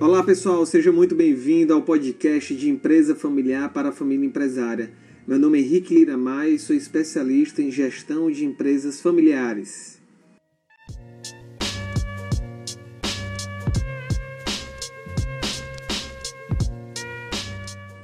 Olá 0.00 0.22
pessoal, 0.22 0.64
seja 0.64 0.92
muito 0.92 1.12
bem-vindo 1.16 1.74
ao 1.74 1.82
podcast 1.82 2.54
de 2.54 2.70
Empresa 2.70 3.16
Familiar 3.16 3.72
para 3.72 3.88
a 3.88 3.92
Família 3.92 4.26
Empresária. 4.26 4.92
Meu 5.26 5.40
nome 5.40 5.58
é 5.58 5.60
Henrique 5.60 5.92
Lira 5.92 6.16
e 6.48 6.56
sou 6.56 6.76
especialista 6.76 7.60
em 7.60 7.68
gestão 7.68 8.30
de 8.30 8.44
empresas 8.44 9.00
familiares. 9.00 10.00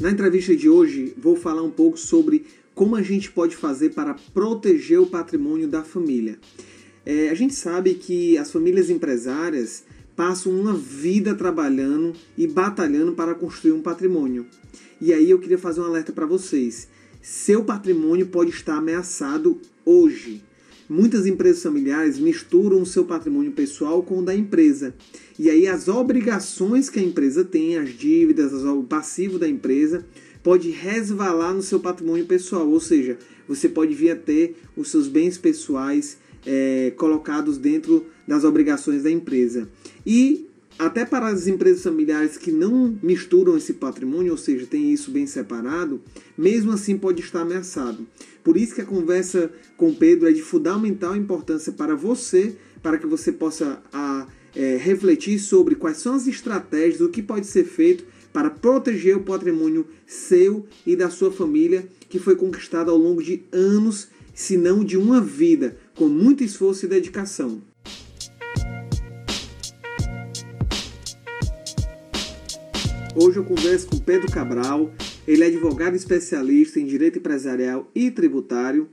Na 0.01 0.11
entrevista 0.11 0.57
de 0.57 0.69
hoje, 0.69 1.15
vou 1.17 1.37
falar 1.37 1.63
um 1.63 1.71
pouco 1.71 1.97
sobre 1.97 2.45
como 2.75 2.97
a 2.97 3.03
gente 3.03 3.31
pode 3.31 3.55
fazer 3.55 3.91
para 3.91 4.15
proteger 4.35 4.99
o 4.99 5.07
patrimônio 5.07 5.69
da 5.69 5.85
família. 5.85 6.41
É, 7.07 7.29
a 7.29 7.35
gente 7.35 7.55
sabe 7.55 7.95
que 7.95 8.37
as 8.37 8.51
famílias 8.51 8.91
empresárias 8.91 9.85
passam 10.17 10.53
uma 10.53 10.75
vida 10.75 11.35
trabalhando 11.35 12.13
e 12.37 12.47
batalhando 12.47 13.13
para 13.13 13.35
construir 13.35 13.73
um 13.73 13.83
patrimônio. 13.83 14.47
E 15.01 15.13
aí 15.13 15.31
eu 15.31 15.39
queria 15.39 15.59
fazer 15.59 15.81
um 15.81 15.85
alerta 15.85 16.13
para 16.13 16.27
vocês. 16.27 16.89
Seu 17.21 17.65
patrimônio 17.65 18.27
pode 18.27 18.51
estar 18.51 18.77
ameaçado 18.77 19.61
hoje. 19.85 20.43
Muitas 20.89 21.27
empresas 21.27 21.63
familiares 21.63 22.19
misturam 22.19 22.83
o 22.83 22.87
seu 22.87 23.05
patrimônio 23.05 23.53
pessoal 23.53 24.03
com 24.03 24.19
o 24.19 24.23
da 24.23 24.35
empresa. 24.35 24.95
E 25.39 25.49
aí 25.49 25.67
as 25.67 25.89
obrigações 25.89 26.91
que 26.91 27.01
a 27.01 27.03
empresa 27.03 27.43
tem, 27.43 27.79
as 27.79 27.91
dívidas, 27.91 28.53
o 28.53 28.83
passivo 28.83 29.39
da 29.39 29.49
empresa, 29.49 30.05
pode 30.43 30.69
resvalar 30.71 31.55
no 31.55 31.63
seu 31.63 31.81
patrimônio 31.81 32.27
pessoal. 32.27 32.69
Ou 32.69 32.81
seja, 32.81 33.19
você 33.49 33.69
pode 33.69 33.95
vir 33.95 34.11
a 34.11 34.17
ter 34.17 34.57
os 34.77 34.91
seus 34.91 35.09
bens 35.09 35.39
pessoais 35.39 36.19
é, 36.47 36.93
colocados 36.97 37.57
dentro 37.57 38.07
das 38.29 38.45
obrigações 38.45 39.03
da 39.03 39.11
empresa. 39.11 39.69
E 40.07 40.49
até 40.79 41.05
para 41.05 41.29
as 41.29 41.47
empresas 41.47 41.83
familiares 41.83 42.37
que 42.37 42.51
não 42.51 42.99
misturam 43.03 43.57
esse 43.57 43.75
patrimônio, 43.75 44.33
ou 44.33 44.39
seja, 44.39 44.67
tem 44.67 44.93
isso 44.93 45.11
bem 45.11 45.27
separado, 45.27 46.01
mesmo 46.37 46.73
assim 46.73 46.97
pode 46.99 47.21
estar 47.21 47.43
ameaçado. 47.43 48.07
Por 48.43 48.57
isso 48.57 48.75
que 48.75 48.81
a 48.81 48.87
conversa 48.87 49.51
com 49.77 49.95
Pedro 49.95 50.29
é 50.29 50.33
de 50.33 50.43
fundamental 50.43 51.17
importância 51.17 51.73
para 51.73 51.95
você, 51.95 52.57
para 52.83 52.99
que 52.99 53.07
você 53.07 53.31
possa 53.31 53.81
a, 53.93 54.27
é, 54.55 54.77
refletir 54.77 55.39
sobre 55.39 55.77
quais 55.77 55.99
são 55.99 56.15
as 56.15 56.27
estratégias, 56.27 57.01
o 57.01 57.09
que 57.09 57.23
pode 57.23 57.47
ser 57.47 57.65
feito 57.65 58.05
para 58.33 58.51
proteger 58.51 59.17
o 59.17 59.23
patrimônio 59.23 59.87
seu 60.07 60.67
e 60.85 60.97
da 60.97 61.09
sua 61.09 61.31
família 61.31 61.87
que 62.09 62.19
foi 62.19 62.35
conquistado 62.35 62.91
ao 62.91 62.99
longo 62.99 63.23
de 63.23 63.45
anos, 63.53 64.09
se 64.35 64.57
não 64.57 64.85
de 64.85 64.97
uma 64.97 65.21
vida, 65.21 65.77
com 65.95 66.09
muito 66.09 66.43
esforço 66.43 66.85
e 66.85 66.89
dedicação. 66.89 67.63
Hoje 73.17 73.37
eu 73.39 73.45
converso 73.45 73.89
com 73.89 73.99
Pedro 73.99 74.29
Cabral. 74.29 74.91
Ele 75.25 75.45
é 75.45 75.47
advogado 75.47 75.95
especialista 75.95 76.81
em 76.81 76.85
direito 76.85 77.21
empresarial 77.21 77.89
e 77.95 78.11
tributário. 78.11 78.89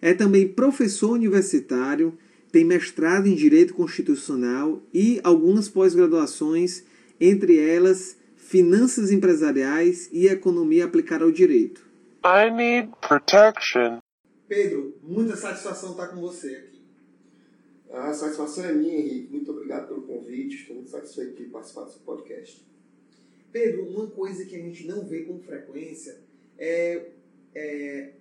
É 0.00 0.14
também 0.14 0.48
professor 0.48 1.10
universitário, 1.10 2.16
tem 2.50 2.64
mestrado 2.64 3.26
em 3.26 3.34
direito 3.34 3.74
constitucional 3.74 4.82
e 4.92 5.20
algumas 5.22 5.68
pós-graduações, 5.68 6.82
entre 7.20 7.58
elas 7.58 8.16
finanças 8.36 9.12
empresariais 9.12 10.08
e 10.10 10.28
economia 10.28 10.86
aplicada 10.86 11.24
ao 11.24 11.30
direito. 11.30 11.86
I 12.24 12.50
need 12.50 12.90
protection. 13.06 13.98
Pedro, 14.48 14.94
muita 15.02 15.36
satisfação 15.36 15.90
estar 15.90 16.06
com 16.06 16.22
você 16.22 16.54
aqui. 16.54 16.80
A 17.92 18.14
satisfação 18.14 18.64
é 18.64 18.72
minha, 18.72 18.98
Henrique. 18.98 19.30
Muito 19.30 19.50
obrigado 19.50 19.88
pelo 19.88 20.02
convite. 20.02 20.56
Estou 20.56 20.76
muito 20.76 20.88
satisfeito 20.88 21.36
de 21.36 21.50
participar 21.50 21.82
do 21.82 21.90
seu 21.90 22.00
podcast. 22.00 22.67
Pedro, 23.52 23.88
uma 23.88 24.06
coisa 24.08 24.44
que 24.44 24.56
a 24.56 24.58
gente 24.58 24.86
não 24.86 25.06
vê 25.06 25.24
com 25.24 25.38
frequência 25.40 26.18
é, 26.58 27.10
é 27.54 28.12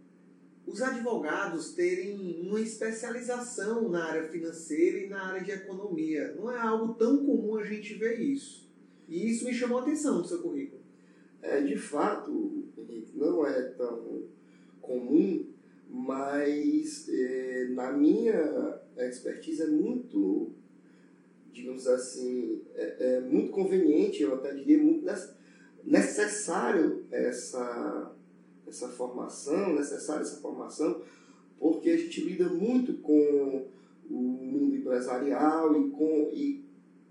os 0.67 0.81
advogados 0.81 1.71
terem 1.73 2.41
uma 2.41 2.59
especialização 2.59 3.87
na 3.87 4.03
área 4.03 4.27
financeira 4.27 4.97
e 4.99 5.07
na 5.07 5.27
área 5.27 5.41
de 5.41 5.51
economia. 5.51 6.33
Não 6.33 6.51
é 6.51 6.59
algo 6.59 6.93
tão 6.95 7.25
comum 7.25 7.57
a 7.57 7.63
gente 7.63 7.93
ver 7.93 8.19
isso. 8.19 8.67
E 9.07 9.29
isso 9.29 9.45
me 9.45 9.53
chamou 9.53 9.79
a 9.79 9.81
atenção 9.81 10.17
no 10.17 10.25
seu 10.25 10.41
currículo. 10.41 10.81
É, 11.41 11.61
de 11.61 11.77
fato, 11.77 12.65
Henrique, 12.77 13.11
não 13.15 13.47
é 13.47 13.61
tão 13.69 14.23
comum, 14.81 15.45
mas 15.89 17.07
é, 17.07 17.69
na 17.69 17.93
minha 17.93 18.81
expertise 18.97 19.61
é 19.61 19.67
muito 19.67 20.51
digamos 21.57 21.87
assim, 21.87 22.61
é, 22.75 23.15
é 23.15 23.21
muito 23.21 23.51
conveniente, 23.51 24.21
eu 24.21 24.35
até 24.35 24.53
diria 24.53 24.77
muito 24.77 25.05
necessário 25.83 27.05
essa, 27.09 28.15
essa 28.67 28.89
formação, 28.89 29.73
necessária 29.73 30.21
essa 30.21 30.39
formação, 30.39 31.01
porque 31.59 31.89
a 31.89 31.97
gente 31.97 32.21
lida 32.21 32.47
muito 32.47 32.93
com 32.99 33.67
o 34.09 34.15
mundo 34.15 34.75
empresarial 34.75 35.75
e 35.81 35.89
com, 35.89 36.29
e 36.31 36.63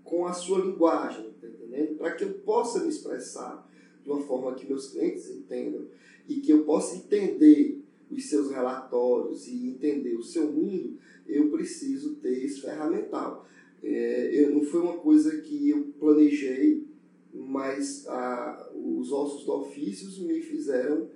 com 0.03 0.25
a 0.25 0.33
sua 0.33 0.59
linguagem, 0.59 1.29
tá 1.41 1.47
entendendo? 1.47 1.97
Para 1.97 2.11
que 2.15 2.23
eu 2.23 2.33
possa 2.35 2.79
me 2.79 2.89
expressar 2.89 3.69
de 4.01 4.09
uma 4.09 4.21
forma 4.21 4.55
que 4.55 4.65
meus 4.65 4.91
clientes 4.91 5.29
entendam 5.29 5.85
e 6.27 6.35
que 6.37 6.51
eu 6.51 6.63
possa 6.63 6.95
entender 6.95 7.83
os 8.09 8.29
seus 8.29 8.49
relatórios 8.49 9.47
e 9.47 9.67
entender 9.67 10.15
o 10.15 10.23
seu 10.23 10.49
mundo, 10.49 10.97
eu 11.27 11.49
preciso 11.49 12.15
ter 12.15 12.45
esse 12.45 12.61
ferramental. 12.61 13.45
É, 13.83 14.29
eu, 14.33 14.51
não 14.51 14.63
foi 14.63 14.81
uma 14.81 14.97
coisa 14.97 15.41
que 15.41 15.69
eu 15.69 15.93
planejei, 15.99 16.85
mas 17.33 18.07
a, 18.07 18.71
os 18.75 19.11
ossos 19.11 19.45
do 19.45 19.53
ofício 19.53 20.25
me 20.25 20.41
fizeram 20.41 21.09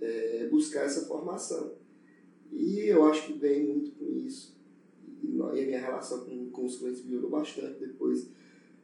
é, 0.00 0.48
buscar 0.50 0.84
essa 0.84 1.06
formação. 1.06 1.74
E 2.52 2.80
eu 2.86 3.04
acho 3.04 3.26
que 3.26 3.38
vem 3.38 3.66
muito 3.66 3.92
com 3.92 4.26
isso. 4.26 4.56
E, 5.22 5.36
e 5.36 5.40
a 5.40 5.66
minha 5.66 5.80
relação 5.80 6.24
com, 6.24 6.50
com 6.50 6.64
os 6.64 6.76
clientes 6.78 7.04
melhorou 7.04 7.30
bastante 7.30 7.78
depois, 7.78 8.28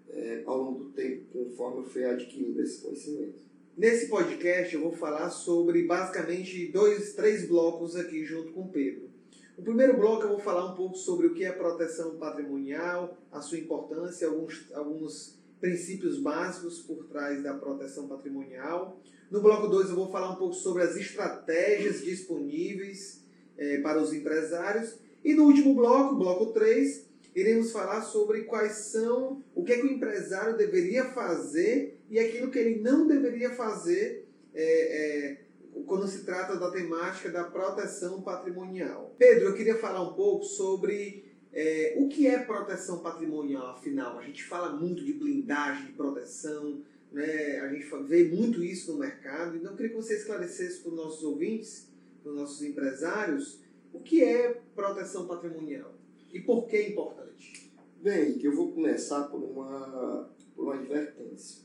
é, 0.09 0.43
ao 0.47 0.63
longo 0.63 0.85
do 0.85 0.91
tempo, 0.91 1.25
conforme 1.33 1.81
eu 1.81 1.85
fui 1.85 2.05
adquirindo 2.05 2.61
esse 2.63 2.83
conhecimento. 2.83 3.45
Nesse 3.77 4.09
podcast 4.09 4.73
eu 4.73 4.83
vou 4.83 4.93
falar 4.93 5.31
sobre 5.31 5.83
basicamente 5.83 6.69
dois, 6.69 7.15
três 7.15 7.49
blocos 7.49 7.97
aqui 7.97 8.25
junto 8.25 8.53
com 8.53 8.63
o 8.63 8.69
Pedro. 8.69 9.14
No 9.57 9.63
primeiro 9.63 9.97
bloco 9.97 10.25
eu 10.25 10.31
vou 10.31 10.41
falar 10.41 10.73
um 10.73 10.75
pouco 10.75 10.97
sobre 10.97 11.29
o 11.29 11.35
que 11.35 11.45
é 11.45 11.53
proteção 11.53 12.17
patrimonial, 12.17 13.17
a 13.31 13.41
sua 13.41 13.59
importância, 13.59 14.27
alguns, 14.27 14.67
alguns 14.75 15.39
princípios 15.61 16.19
básicos 16.19 16.81
por 16.81 17.05
trás 17.05 17.41
da 17.43 17.55
proteção 17.55 18.09
patrimonial. 18.09 19.01
No 19.31 19.41
bloco 19.41 19.69
2 19.69 19.91
eu 19.91 19.95
vou 19.95 20.11
falar 20.11 20.33
um 20.33 20.37
pouco 20.37 20.55
sobre 20.55 20.83
as 20.83 20.97
estratégias 20.97 22.03
disponíveis 22.03 23.23
é, 23.57 23.79
para 23.79 24.03
os 24.03 24.13
empresários. 24.13 24.99
E 25.25 25.35
no 25.35 25.45
último 25.45 25.73
bloco, 25.75 26.17
bloco 26.17 26.47
3, 26.47 27.07
iremos 27.35 27.71
falar 27.71 28.03
sobre 28.03 28.43
quais 28.43 28.73
são, 28.73 29.41
o 29.55 29.63
que, 29.63 29.73
é 29.73 29.79
que 29.79 29.87
o 29.87 29.91
empresário 29.91 30.57
deveria 30.57 31.05
fazer 31.13 31.99
e 32.11 32.19
aquilo 32.19 32.51
que 32.51 32.59
ele 32.59 32.81
não 32.81 33.07
deveria 33.07 33.51
fazer 33.51 34.27
é, 34.53 34.63
é, 34.63 35.44
quando 35.83 36.07
se 36.07 36.25
trata 36.25 36.57
da 36.57 36.71
temática 36.71 37.31
da 37.31 37.45
proteção 37.45 38.23
patrimonial. 38.23 39.15
Pedro, 39.19 39.49
eu 39.49 39.55
queria 39.55 39.77
falar 39.77 40.03
um 40.03 40.15
pouco 40.15 40.45
sobre 40.45 41.25
é, 41.53 41.95
o 41.99 42.09
que 42.09 42.27
é 42.27 42.39
proteção 42.39 43.01
patrimonial, 43.01 43.69
afinal. 43.69 44.19
A 44.19 44.23
gente 44.23 44.45
fala 44.45 44.73
muito 44.73 45.05
de 45.05 45.13
blindagem, 45.13 45.87
de 45.87 45.93
proteção, 45.93 46.83
né? 47.13 47.61
a 47.61 47.69
gente 47.73 47.87
vê 48.07 48.25
muito 48.25 48.63
isso 48.63 48.93
no 48.93 48.99
mercado, 48.99 49.57
então 49.57 49.71
eu 49.71 49.77
queria 49.77 49.91
que 49.91 49.97
você 49.97 50.17
esclarecesse 50.17 50.81
para 50.81 50.91
os 50.91 50.97
nossos 50.97 51.23
ouvintes, 51.25 51.89
para 52.23 52.33
os 52.33 52.39
nossos 52.39 52.63
empresários, 52.63 53.61
o 53.93 54.01
que 54.01 54.23
é 54.23 54.61
proteção 54.75 55.27
patrimonial 55.27 55.93
e 56.33 56.41
por 56.41 56.67
que 56.67 56.77
é 56.77 56.89
importante. 56.91 57.73
Bem, 58.03 58.39
eu 58.43 58.55
vou 58.55 58.73
começar 58.73 59.25
por 59.25 59.41
uma, 59.41 60.29
por 60.55 60.65
uma 60.65 60.75
advertência. 60.75 61.63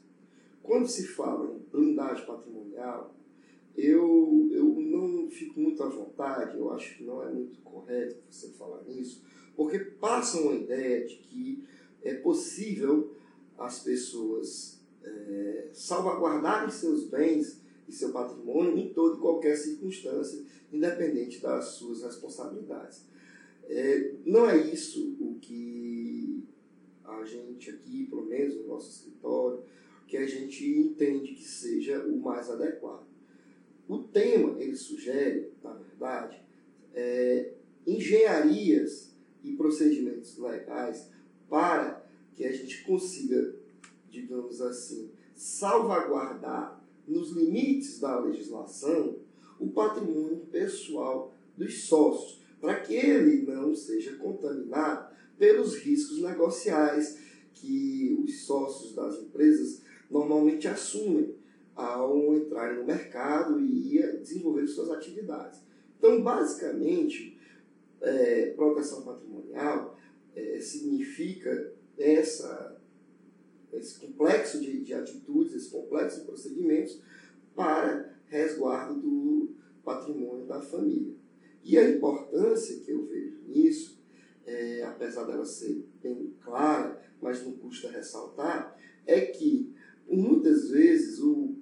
Quando 0.61 0.87
se 0.87 1.07
fala 1.07 1.51
em 1.51 1.59
blindagem 1.71 2.25
patrimonial, 2.25 3.13
eu, 3.85 4.49
eu 4.51 4.65
não 4.65 5.29
fico 5.29 5.59
muito 5.59 5.81
à 5.83 5.89
vontade, 5.89 6.57
eu 6.57 6.71
acho 6.71 6.97
que 6.97 7.03
não 7.03 7.23
é 7.23 7.31
muito 7.31 7.59
correto 7.61 8.17
você 8.29 8.49
falar 8.49 8.83
nisso, 8.83 9.23
porque 9.55 9.79
passa 9.79 10.39
uma 10.41 10.55
ideia 10.55 11.05
de 11.05 11.15
que 11.15 11.63
é 12.03 12.15
possível 12.15 13.15
as 13.57 13.83
pessoas 13.83 14.79
é, 15.03 15.69
salvaguardarem 15.73 16.69
seus 16.69 17.05
bens 17.05 17.61
e 17.87 17.91
seu 17.91 18.11
patrimônio 18.11 18.77
em 18.77 18.93
toda 18.93 19.17
e 19.17 19.21
qualquer 19.21 19.55
circunstância, 19.55 20.43
independente 20.71 21.41
das 21.41 21.65
suas 21.69 22.03
responsabilidades. 22.03 23.03
É, 23.67 24.15
não 24.25 24.49
é 24.49 24.57
isso 24.57 25.15
o 25.19 25.37
que 25.39 26.43
a 27.03 27.23
gente 27.23 27.69
aqui, 27.69 28.05
pelo 28.05 28.25
menos 28.25 28.55
no 28.55 28.67
nosso 28.67 28.89
escritório, 28.89 29.63
que 30.07 30.17
a 30.17 30.25
gente 30.25 30.65
entende 30.67 31.33
que 31.33 31.43
seja 31.43 32.03
o 32.05 32.17
mais 32.17 32.49
adequado. 32.49 33.07
O 33.89 33.97
tema, 33.97 34.61
ele 34.61 34.77
sugere, 34.77 35.51
na 35.61 35.73
verdade, 35.73 36.41
é, 36.93 37.53
engenharias 37.85 39.13
e 39.43 39.51
procedimentos 39.53 40.37
legais 40.37 41.09
para 41.49 42.05
que 42.35 42.45
a 42.45 42.51
gente 42.51 42.83
consiga 42.83 43.59
digamos 44.09 44.61
assim, 44.61 45.11
salvaguardar 45.35 46.83
nos 47.07 47.31
limites 47.31 47.99
da 47.99 48.19
legislação 48.19 49.17
o 49.59 49.67
patrimônio 49.67 50.45
pessoal 50.51 51.33
dos 51.57 51.83
sócios, 51.83 52.41
para 52.61 52.79
que 52.79 52.93
ele 52.93 53.43
não 53.43 53.75
seja 53.75 54.15
contaminado 54.15 55.13
pelos 55.37 55.75
riscos 55.77 56.21
negociais 56.21 57.19
que 57.53 58.17
os 58.23 58.45
sócios 58.45 58.93
das 58.93 59.17
empresas 59.19 59.81
normalmente 60.09 60.67
assumem 60.67 61.35
ao 61.79 62.35
entrar 62.35 62.75
no 62.75 62.85
mercado 62.85 63.59
e 63.59 64.01
desenvolver 64.19 64.67
suas 64.67 64.89
atividades. 64.89 65.61
Então, 65.97 66.21
basicamente, 66.21 67.39
é, 68.01 68.51
proteção 68.51 69.03
patrimonial 69.03 69.97
é, 70.35 70.59
significa 70.59 71.73
essa, 71.97 72.81
esse 73.71 73.97
complexo 73.99 74.59
de, 74.59 74.83
de 74.83 74.93
atitudes, 74.93 75.53
esse 75.53 75.69
complexo 75.69 76.19
de 76.19 76.25
procedimentos 76.25 77.01
para 77.55 78.13
resguardo 78.27 78.99
do 78.99 79.55
patrimônio 79.83 80.45
da 80.45 80.61
família. 80.61 81.15
E 81.63 81.77
a 81.77 81.89
importância 81.89 82.79
que 82.79 82.91
eu 82.91 83.05
vejo 83.05 83.39
nisso, 83.47 84.01
é, 84.45 84.83
apesar 84.83 85.23
dela 85.25 85.45
ser 85.45 85.85
bem 86.01 86.33
clara, 86.43 87.01
mas 87.21 87.43
não 87.43 87.53
custa 87.53 87.89
ressaltar, 87.89 88.77
é 89.05 89.21
que 89.21 89.73
muitas 90.09 90.69
vezes 90.69 91.19
o, 91.19 91.58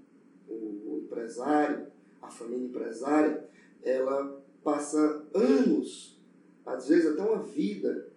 empresário, 1.07 1.87
a 2.21 2.29
família 2.29 2.65
empresária, 2.65 3.49
ela 3.81 4.43
passa 4.63 5.25
anos, 5.33 6.19
às 6.65 6.89
vezes 6.89 7.13
até 7.13 7.21
uma 7.21 7.41
vida, 7.43 8.09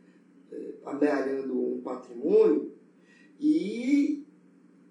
é, 0.50 0.75
amealhando 0.84 1.56
um 1.58 1.81
patrimônio 1.81 2.72
e 3.38 4.25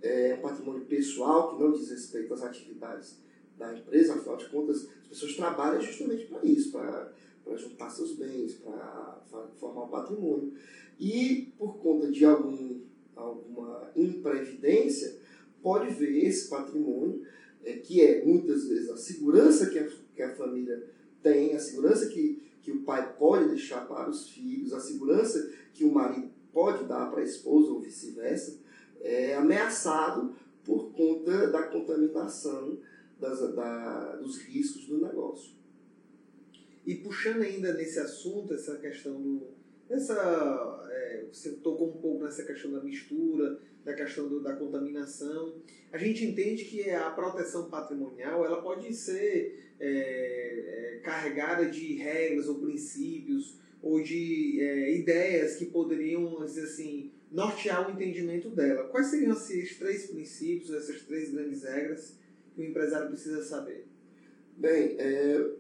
é 0.01 0.35
um 0.35 0.41
patrimônio 0.41 0.85
pessoal 0.85 1.49
que 1.49 1.61
não 1.61 1.73
diz 1.73 1.89
respeito 1.91 2.33
às 2.33 2.41
atividades 2.41 3.19
da 3.57 3.77
empresa, 3.77 4.15
afinal 4.15 4.37
de 4.37 4.47
contas, 4.47 4.87
as 5.01 5.07
pessoas 5.09 5.35
trabalham 5.35 5.81
justamente 5.81 6.25
para 6.27 6.45
isso, 6.45 6.71
para 6.71 7.13
juntar 7.57 7.89
seus 7.89 8.13
bens, 8.13 8.53
para 8.53 9.21
formar 9.57 9.83
um 9.83 9.89
patrimônio. 9.89 10.53
E 10.97 11.53
por 11.57 11.77
conta 11.79 12.09
de 12.09 12.23
algum, 12.23 12.79
alguma 13.15 13.91
imprevidência, 13.95 15.19
pode 15.61 15.93
ver 15.93 16.25
esse 16.25 16.49
patrimônio, 16.49 17.21
que 17.83 18.01
é 18.01 18.23
muitas 18.25 18.67
vezes 18.67 18.89
a 18.89 18.97
segurança 18.97 19.69
que 19.69 19.79
a, 19.79 19.87
que 20.15 20.21
a 20.21 20.35
família 20.35 20.87
tem, 21.21 21.55
a 21.55 21.59
segurança 21.59 22.07
que, 22.07 22.41
que 22.61 22.71
o 22.71 22.83
pai 22.83 23.15
pode 23.17 23.49
deixar 23.49 23.87
para 23.87 24.09
os 24.09 24.29
filhos, 24.29 24.73
a 24.73 24.79
segurança 24.79 25.51
que 25.73 25.83
o 25.83 25.91
marido 25.91 26.29
pode 26.51 26.85
dar 26.85 27.09
para 27.11 27.21
a 27.21 27.23
esposa 27.23 27.71
ou 27.71 27.79
vice-versa, 27.79 28.57
é 29.01 29.35
ameaçado 29.35 30.35
por 30.63 30.91
conta 30.91 31.47
da 31.47 31.63
contaminação 31.63 32.77
das, 33.19 33.39
da, 33.55 34.15
dos 34.17 34.39
riscos 34.39 34.85
do 34.85 34.99
negócio. 34.99 35.53
E 36.85 36.95
puxando 36.95 37.41
ainda 37.41 37.73
nesse 37.73 37.99
assunto, 37.99 38.53
essa 38.53 38.77
questão 38.77 39.21
do. 39.21 39.47
Essa, 39.89 40.87
é, 40.89 41.25
você 41.31 41.51
tocou 41.51 41.89
um 41.89 41.97
pouco 41.97 42.23
nessa 42.23 42.43
questão 42.43 42.71
da 42.71 42.81
mistura, 42.81 43.59
da 43.89 43.95
questão 43.95 44.27
do, 44.27 44.39
da 44.41 44.55
contaminação. 44.55 45.55
A 45.91 45.97
gente 45.97 46.23
entende 46.23 46.65
que 46.65 46.89
a 46.91 47.09
proteção 47.09 47.69
patrimonial 47.69 48.45
ela 48.45 48.61
pode 48.61 48.93
ser 48.93 49.73
é, 49.79 49.89
é, 49.89 50.99
carregada 51.03 51.65
de 51.67 51.95
regras 51.95 52.47
ou 52.47 52.59
princípios 52.59 53.57
ou 53.81 54.01
de 54.01 54.61
é, 54.61 54.95
ideias 54.97 55.55
que 55.55 55.65
poderiam, 55.65 56.45
dizer 56.45 56.63
assim, 56.63 57.11
nortear 57.31 57.89
o 57.89 57.91
entendimento 57.91 58.49
dela. 58.49 58.87
Quais 58.89 59.07
seriam 59.07 59.33
esses 59.33 59.77
três 59.77 60.07
princípios, 60.07 60.71
essas 60.71 61.01
três 61.03 61.31
grandes 61.31 61.63
regras 61.63 62.15
que 62.53 62.61
o 62.61 62.65
empresário 62.65 63.07
precisa 63.07 63.43
saber? 63.43 63.87
Bem, 64.55 64.97
é, 64.99 65.51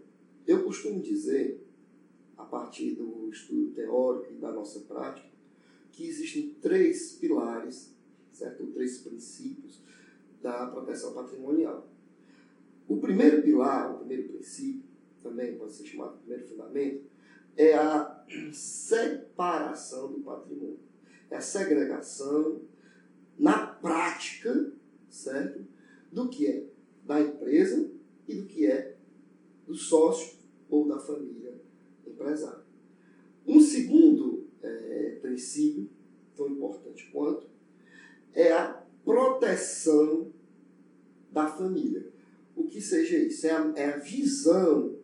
eu 0.45 0.63
costumo 0.63 1.01
dizer, 1.01 1.65
a 2.37 2.43
partir 2.43 2.91
do 2.91 3.29
estudo 3.31 3.71
teórico 3.71 4.33
e 4.33 4.35
da 4.35 4.51
nossa 4.51 4.81
prática, 4.81 5.29
que 5.91 6.07
existem 6.07 6.55
três 6.61 7.13
pilares? 7.13 7.97
Três 8.89 8.97
princípios 8.97 9.81
da 10.41 10.65
proteção 10.67 11.13
patrimonial. 11.13 11.87
O 12.87 12.97
primeiro 12.97 13.43
pilar, 13.43 13.93
o 13.93 13.99
primeiro 13.99 14.29
princípio, 14.29 14.83
também 15.21 15.57
pode 15.57 15.73
ser 15.73 15.85
chamado 15.85 16.13
de 16.13 16.19
primeiro 16.19 16.47
fundamento, 16.47 17.03
é 17.55 17.75
a 17.75 18.25
separação 18.51 20.11
do 20.11 20.21
patrimônio. 20.21 20.79
É 21.29 21.35
a 21.35 21.41
segregação 21.41 22.61
na 23.37 23.67
prática, 23.67 24.71
certo? 25.09 25.63
Do 26.11 26.29
que 26.29 26.47
é 26.47 26.65
da 27.05 27.21
empresa 27.21 27.91
e 28.27 28.35
do 28.35 28.45
que 28.45 28.65
é 28.65 28.97
do 29.67 29.75
sócio 29.75 30.39
ou 30.69 30.87
da 30.87 30.99
família 30.99 31.61
empresária. 32.07 32.63
Um 33.45 33.59
segundo 33.59 34.47
é, 34.61 35.19
princípio, 35.21 35.89
tão 36.35 36.47
importante 36.49 37.09
quanto, 37.11 37.48
é 38.33 38.51
a 38.51 38.83
proteção 39.03 40.31
da 41.31 41.47
família. 41.47 42.07
O 42.55 42.65
que 42.65 42.81
seja 42.81 43.17
isso? 43.17 43.47
É 43.47 43.51
a, 43.51 43.73
é 43.75 43.85
a 43.85 43.97
visão, 43.97 44.97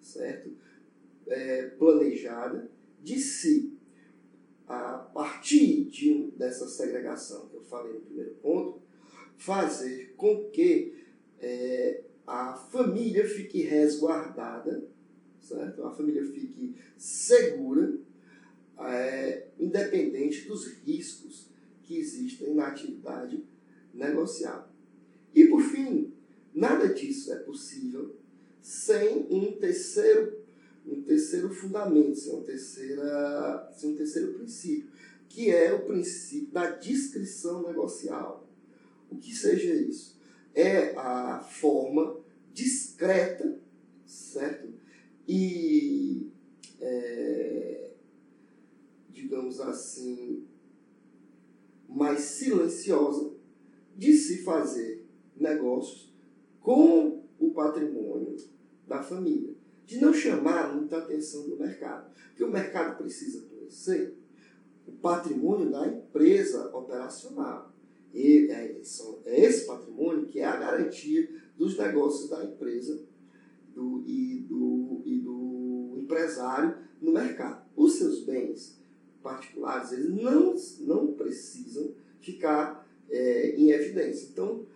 certo? 0.00 0.50
É, 1.26 1.66
planejada 1.78 2.70
de 3.02 3.18
si. 3.18 3.72
A 4.66 4.98
partir 4.98 5.84
de, 5.84 6.30
dessa 6.36 6.68
segregação 6.68 7.48
que 7.48 7.56
eu 7.56 7.62
falei 7.62 7.94
no 7.94 8.00
primeiro 8.00 8.34
ponto, 8.36 8.80
fazer 9.36 10.14
com 10.16 10.48
que 10.50 10.94
é, 11.40 12.04
a 12.26 12.54
família 12.54 13.26
fique 13.28 13.62
resguardada, 13.62 14.84
certo? 15.40 15.84
A 15.84 15.90
família 15.90 16.24
fique 16.24 16.76
segura, 16.96 17.98
é, 18.78 19.48
independente 19.58 20.46
dos 20.46 20.66
riscos 20.84 21.49
que 21.90 21.98
existem 21.98 22.54
na 22.54 22.68
atividade 22.68 23.44
negocial. 23.92 24.72
E 25.34 25.46
por 25.46 25.60
fim, 25.60 26.14
nada 26.54 26.94
disso 26.94 27.32
é 27.32 27.36
possível 27.40 28.14
sem 28.62 29.26
um 29.28 29.58
terceiro, 29.58 30.38
um 30.86 31.02
terceiro 31.02 31.52
fundamento, 31.52 32.14
sem, 32.14 32.32
uma 32.32 32.44
terceira, 32.44 33.72
sem 33.76 33.90
um 33.90 33.96
terceiro 33.96 34.34
princípio, 34.34 34.88
que 35.28 35.50
é 35.50 35.72
o 35.72 35.84
princípio 35.84 36.52
da 36.52 36.70
discrição 36.70 37.66
negocial. 37.66 38.48
O 39.10 39.16
que 39.16 39.34
seja 39.34 39.74
isso? 39.74 40.16
É 40.54 40.94
a 40.96 41.40
forma 41.40 42.20
discreta, 42.54 43.58
certo? 44.06 44.72
E, 45.26 46.30
é, 46.80 47.90
digamos 49.10 49.60
assim, 49.60 50.46
mais 51.94 52.20
silenciosa 52.20 53.32
de 53.96 54.12
se 54.12 54.42
fazer 54.42 55.06
negócios 55.36 56.12
com 56.60 57.24
o 57.38 57.50
patrimônio 57.50 58.36
da 58.86 59.02
família. 59.02 59.54
De 59.86 59.98
não 59.98 60.12
chamar 60.12 60.74
muita 60.74 60.98
atenção 60.98 61.48
do 61.48 61.56
mercado. 61.56 62.10
Porque 62.28 62.44
o 62.44 62.50
mercado 62.50 62.96
precisa 62.96 63.44
conhecer 63.46 64.16
o 64.86 64.92
patrimônio 64.92 65.70
da 65.70 65.86
empresa 65.86 66.74
operacional. 66.74 67.72
E 68.14 68.48
é, 68.50 68.80
é 69.24 69.40
esse 69.40 69.66
patrimônio 69.66 70.26
que 70.26 70.40
é 70.40 70.44
a 70.44 70.56
garantia 70.56 71.28
dos 71.56 71.76
negócios 71.76 72.30
da 72.30 72.44
empresa 72.44 73.04
do, 73.74 74.02
e, 74.06 74.46
do, 74.48 75.02
e 75.04 75.18
do 75.18 75.96
empresário 75.98 76.76
no 77.00 77.12
mercado. 77.12 77.68
Os 77.76 77.94
seus 77.94 78.24
bens 78.24 78.79
particulares, 79.22 79.92
eles 79.92 80.10
não, 80.10 80.54
não 80.80 81.12
precisam 81.14 81.94
ficar 82.20 82.86
é, 83.08 83.54
em 83.56 83.70
evidência. 83.70 84.28
Então, 84.30 84.66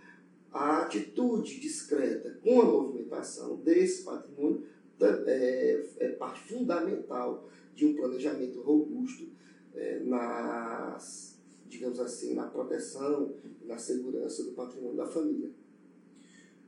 a 0.52 0.82
atitude 0.82 1.60
discreta 1.60 2.38
com 2.42 2.60
a 2.60 2.64
movimentação 2.64 3.56
desse 3.56 4.04
patrimônio 4.04 4.64
é, 5.00 5.84
é 5.98 6.08
parte 6.10 6.40
fundamental 6.52 7.48
de 7.74 7.86
um 7.86 7.94
planejamento 7.94 8.60
robusto 8.60 9.28
é, 9.74 9.98
nas, 10.00 11.36
digamos 11.66 11.98
assim, 11.98 12.34
na 12.34 12.46
proteção 12.46 13.34
e 13.62 13.66
na 13.66 13.78
segurança 13.78 14.44
do 14.44 14.52
patrimônio 14.52 14.96
da 14.96 15.06
família. 15.06 15.50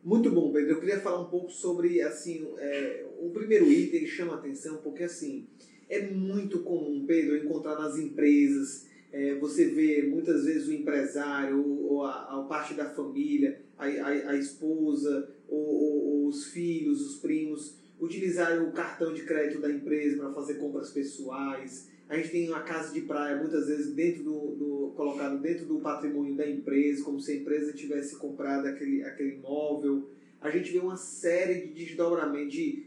Muito 0.02 0.30
bom, 0.30 0.52
Pedro. 0.52 0.72
Eu 0.72 0.80
queria 0.80 1.00
falar 1.00 1.20
um 1.20 1.30
pouco 1.30 1.50
sobre, 1.50 2.00
assim, 2.00 2.48
é, 2.58 3.06
o 3.20 3.30
primeiro 3.30 3.70
item 3.70 4.00
que 4.00 4.06
chama 4.06 4.34
atenção, 4.34 4.78
porque, 4.78 5.04
assim, 5.04 5.46
é 5.88 6.06
muito 6.08 6.60
comum, 6.60 7.04
Pedro, 7.06 7.36
encontrar 7.36 7.76
nas 7.76 7.96
empresas, 7.96 8.86
é, 9.12 9.34
você 9.36 9.66
vê 9.66 10.02
muitas 10.02 10.44
vezes 10.44 10.68
o 10.68 10.72
empresário, 10.72 11.64
ou 11.84 12.04
a, 12.04 12.40
a 12.40 12.42
parte 12.42 12.74
da 12.74 12.90
família, 12.90 13.60
a, 13.78 13.86
a, 13.86 14.30
a 14.30 14.36
esposa, 14.36 15.30
ou, 15.48 15.58
ou, 15.58 16.26
os 16.26 16.46
filhos, 16.46 17.00
os 17.00 17.20
primos, 17.20 17.78
utilizarem 18.00 18.66
o 18.66 18.72
cartão 18.72 19.14
de 19.14 19.22
crédito 19.22 19.60
da 19.60 19.70
empresa 19.70 20.18
para 20.18 20.32
fazer 20.32 20.54
compras 20.54 20.90
pessoais, 20.90 21.88
a 22.08 22.16
gente 22.16 22.30
tem 22.30 22.48
uma 22.48 22.60
casa 22.60 22.92
de 22.92 23.00
praia 23.00 23.36
muitas 23.36 23.66
vezes 23.66 23.92
dentro 23.94 24.22
do, 24.22 24.54
do 24.54 24.92
colocado 24.96 25.40
dentro 25.40 25.66
do 25.66 25.80
patrimônio 25.80 26.36
da 26.36 26.48
empresa, 26.48 27.02
como 27.04 27.20
se 27.20 27.32
a 27.32 27.36
empresa 27.36 27.72
tivesse 27.72 28.16
comprado 28.16 28.66
aquele, 28.66 29.02
aquele 29.02 29.36
imóvel. 29.36 30.08
A 30.46 30.50
gente 30.50 30.70
vê 30.70 30.78
uma 30.78 30.96
série 30.96 31.66
de 31.66 31.86
desdobramentos 31.86 32.52
de 32.52 32.86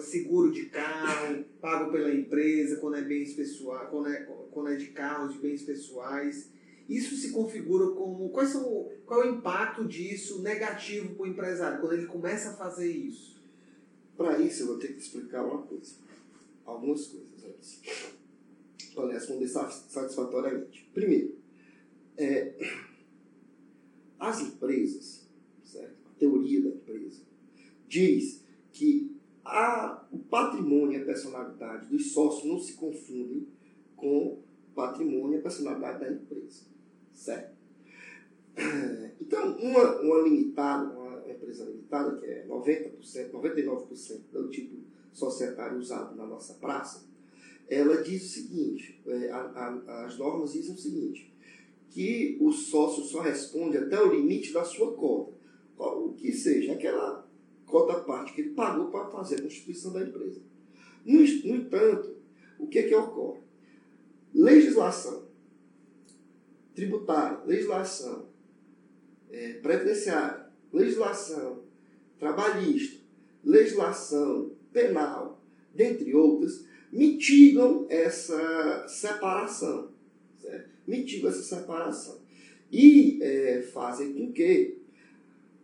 seguro 0.00 0.52
de 0.52 0.66
carro, 0.66 1.44
pago 1.60 1.90
pela 1.90 2.14
empresa, 2.14 2.76
quando 2.76 2.96
é 2.96 3.02
bens 3.02 3.34
pessoais, 3.34 3.88
quando 3.90 4.08
é, 4.08 4.22
quando 4.50 4.68
é 4.68 4.76
de 4.76 4.86
carros, 4.86 5.34
de 5.34 5.40
bens 5.40 5.62
pessoais. 5.62 6.50
Isso 6.88 7.16
se 7.16 7.32
configura 7.32 7.90
como. 7.90 8.28
Quais 8.30 8.50
são, 8.50 8.88
qual 9.04 9.22
é 9.22 9.30
o 9.30 9.34
impacto 9.36 9.84
disso 9.84 10.42
negativo 10.42 11.14
para 11.14 11.24
o 11.24 11.26
empresário, 11.26 11.80
quando 11.80 11.94
ele 11.94 12.06
começa 12.06 12.50
a 12.50 12.56
fazer 12.56 12.90
isso? 12.90 13.42
Para 14.16 14.38
isso, 14.38 14.62
eu 14.62 14.66
vou 14.68 14.78
ter 14.78 14.88
que 14.88 15.00
explicar 15.00 15.44
uma 15.44 15.62
coisa. 15.62 15.94
Algumas 16.64 17.06
coisas 17.06 17.44
antes. 17.44 17.80
Para 18.94 19.12
responder 19.12 19.48
satisfatoriamente. 19.48 20.88
Primeiro, 20.92 21.34
é, 22.16 22.52
as 24.20 24.40
empresas, 24.40 25.21
teoria 26.22 26.62
da 26.62 26.68
empresa, 26.68 27.22
diz 27.88 28.44
que 28.72 29.10
a, 29.44 30.06
o 30.12 30.18
patrimônio 30.18 30.98
e 30.98 31.02
a 31.02 31.04
personalidade 31.04 31.88
dos 31.88 32.12
sócios 32.12 32.44
não 32.44 32.60
se 32.60 32.74
confundem 32.74 33.48
com 33.96 34.26
o 34.28 34.42
patrimônio 34.72 35.34
e 35.34 35.38
a 35.38 35.42
personalidade 35.42 35.98
da 35.98 36.12
empresa. 36.12 36.62
Certo? 37.12 37.52
Então, 39.20 39.56
uma, 39.56 40.00
uma 40.00 40.28
limitada, 40.28 40.92
uma 40.92 41.30
empresa 41.30 41.64
limitada, 41.64 42.18
que 42.18 42.26
é 42.26 42.44
90%, 42.46 43.30
99% 43.30 44.20
do 44.30 44.50
tipo 44.50 44.76
societário 45.12 45.78
usado 45.78 46.14
na 46.14 46.26
nossa 46.26 46.54
praça, 46.54 47.06
ela 47.68 48.02
diz 48.02 48.24
o 48.24 48.28
seguinte, 48.28 49.00
é, 49.06 49.30
a, 49.30 49.38
a, 49.38 50.06
as 50.06 50.18
normas 50.18 50.52
dizem 50.52 50.74
o 50.74 50.78
seguinte, 50.78 51.32
que 51.88 52.36
o 52.40 52.52
sócio 52.52 53.04
só 53.04 53.20
responde 53.20 53.78
até 53.78 53.98
o 54.02 54.12
limite 54.12 54.52
da 54.52 54.64
sua 54.64 54.92
cota, 54.92 55.32
o 55.78 56.12
que 56.14 56.32
seja, 56.32 56.72
aquela 56.72 57.26
cota 57.66 58.00
parte 58.00 58.34
que 58.34 58.42
ele 58.42 58.50
pagou 58.50 58.90
para 58.90 59.06
fazer 59.06 59.36
a 59.36 59.42
constituição 59.42 59.92
da 59.92 60.02
empresa. 60.02 60.40
No, 61.04 61.18
no 61.18 61.56
entanto, 61.56 62.16
o 62.58 62.66
que, 62.66 62.78
é 62.80 62.82
que 62.84 62.94
ocorre? 62.94 63.40
Legislação 64.34 65.22
tributária, 66.74 67.40
legislação 67.44 68.26
é, 69.30 69.54
previdenciária, 69.54 70.46
legislação 70.72 71.62
trabalhista, 72.18 73.00
legislação 73.44 74.52
penal, 74.72 75.42
dentre 75.74 76.14
outras, 76.14 76.64
mitigam 76.92 77.86
essa 77.88 78.86
separação. 78.86 79.90
Certo? 80.40 80.70
Mitigam 80.86 81.30
essa 81.30 81.42
separação. 81.42 82.20
E 82.70 83.18
é, 83.22 83.62
fazem 83.62 84.12
com 84.12 84.32
que 84.32 84.81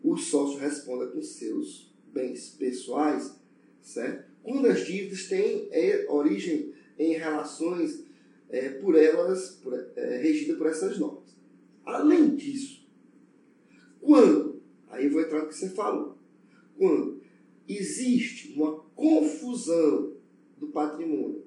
o 0.02 0.16
sócio 0.16 0.58
responda 0.58 1.08
com 1.08 1.22
seus 1.22 1.92
bens 2.12 2.50
pessoais, 2.50 3.34
certo? 3.82 4.28
quando 4.42 4.66
as 4.66 4.86
dívidas 4.86 5.28
têm 5.28 5.68
é, 5.70 6.06
origem 6.08 6.72
em 6.98 7.12
relações 7.12 8.04
é, 8.48 8.70
por 8.70 8.96
elas, 8.96 9.60
por, 9.62 9.74
é, 9.74 10.54
por 10.56 10.66
essas 10.66 10.98
normas. 10.98 11.36
Além 11.84 12.34
disso, 12.34 12.86
quando, 14.00 14.62
aí 14.88 15.08
vou 15.08 15.20
entrar 15.20 15.42
no 15.42 15.48
que 15.48 15.54
você 15.54 15.68
falou, 15.70 16.16
quando 16.78 17.20
existe 17.68 18.54
uma 18.54 18.80
confusão 18.94 20.14
do 20.56 20.68
patrimônio, 20.68 21.44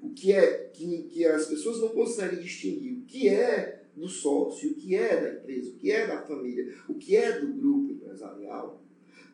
o 0.00 0.10
que 0.10 0.32
é 0.32 0.70
que, 0.72 1.02
que 1.04 1.26
as 1.26 1.46
pessoas 1.46 1.80
não 1.80 1.88
conseguem 1.88 2.40
distinguir 2.40 2.92
o 2.92 3.02
que 3.02 3.28
é 3.28 3.79
do 3.96 4.08
sócio, 4.08 4.70
o 4.70 4.74
que 4.74 4.94
é 4.94 5.20
da 5.20 5.34
empresa, 5.34 5.70
o 5.70 5.76
que 5.76 5.90
é 5.90 6.06
da 6.06 6.22
família, 6.22 6.74
o 6.88 6.94
que 6.94 7.16
é 7.16 7.40
do 7.40 7.52
grupo 7.52 7.92
empresarial, 7.92 8.82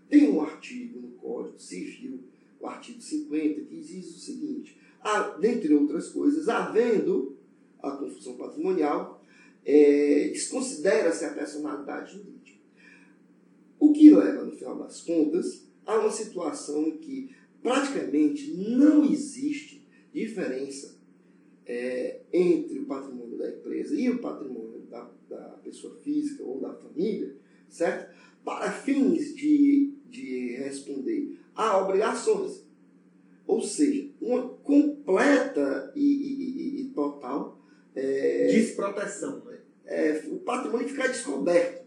tem 0.08 0.30
um 0.30 0.40
artigo 0.40 1.00
no 1.00 1.08
Código 1.12 1.58
Civil, 1.58 2.20
o 2.60 2.66
artigo 2.66 3.00
50, 3.00 3.60
que 3.62 3.80
diz 3.80 4.16
o 4.16 4.18
seguinte: 4.18 4.78
dentre 5.40 5.74
outras 5.74 6.08
coisas, 6.08 6.48
havendo 6.48 7.36
a 7.82 7.90
confusão 7.92 8.36
patrimonial, 8.36 9.22
é, 9.64 10.30
desconsidera-se 10.32 11.24
a 11.24 11.32
personalidade 11.32 12.12
jurídica. 12.12 12.60
O 13.78 13.92
que 13.92 14.10
leva, 14.10 14.44
no 14.44 14.52
final 14.52 14.78
das 14.78 15.02
contas, 15.02 15.66
a 15.84 15.98
uma 15.98 16.10
situação 16.10 16.86
em 16.86 16.98
que 16.98 17.34
praticamente 17.62 18.52
não 18.52 19.04
existe 19.04 19.86
diferença 20.12 20.95
é, 21.66 22.20
entre 22.32 22.78
o 22.78 22.86
patrimônio 22.86 23.36
da 23.36 23.50
empresa 23.50 23.94
e 23.94 24.08
o 24.08 24.18
patrimônio 24.18 24.80
da, 24.88 25.10
da 25.28 25.48
pessoa 25.64 25.96
física 25.96 26.44
ou 26.44 26.60
da 26.60 26.72
família, 26.74 27.36
certo? 27.68 28.14
Para 28.44 28.70
fins 28.70 29.34
de, 29.34 29.92
de 30.08 30.56
responder 30.56 31.38
a 31.54 31.78
obrigações. 31.78 32.64
Ou 33.46 33.62
seja, 33.62 34.08
uma 34.20 34.48
completa 34.48 35.92
e, 35.94 36.00
e, 36.00 36.80
e 36.82 36.84
total 36.90 37.60
é, 37.94 38.48
desproteção. 38.48 39.42
Né? 39.44 39.58
É, 39.86 40.24
o 40.30 40.38
patrimônio 40.38 40.88
fica 40.88 41.08
descoberto. 41.08 41.86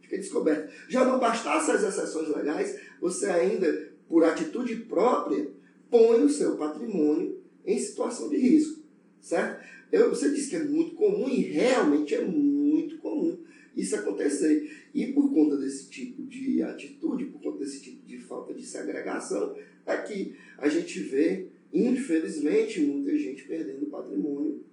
Fica 0.00 0.18
descoberto. 0.18 0.72
Já 0.88 1.04
não 1.04 1.18
bastasse 1.18 1.70
as 1.70 1.82
exceções 1.82 2.28
legais, 2.28 2.78
você 3.00 3.26
ainda, 3.26 3.92
por 4.08 4.24
atitude 4.24 4.76
própria, 4.76 5.50
põe 5.90 6.22
o 6.22 6.30
seu 6.30 6.56
patrimônio 6.56 7.42
em 7.66 7.78
situação 7.78 8.28
de 8.28 8.36
risco. 8.36 8.77
Certo? 9.20 9.64
Eu, 9.90 10.10
você 10.10 10.30
disse 10.30 10.50
que 10.50 10.56
é 10.56 10.64
muito 10.64 10.94
comum 10.94 11.28
e 11.28 11.40
realmente 11.42 12.14
é 12.14 12.20
muito 12.24 12.98
comum 12.98 13.38
isso 13.76 13.94
acontecer. 13.94 14.88
E 14.92 15.12
por 15.12 15.32
conta 15.32 15.56
desse 15.56 15.88
tipo 15.88 16.22
de 16.24 16.62
atitude, 16.62 17.26
por 17.26 17.40
conta 17.40 17.58
desse 17.58 17.80
tipo 17.80 18.04
de 18.06 18.18
falta 18.18 18.52
de 18.52 18.66
segregação, 18.66 19.56
é 19.86 19.96
que 19.98 20.36
a 20.58 20.68
gente 20.68 21.00
vê, 21.00 21.46
infelizmente, 21.72 22.80
muita 22.80 23.16
gente 23.16 23.44
perdendo 23.44 23.86
patrimônio 23.86 24.64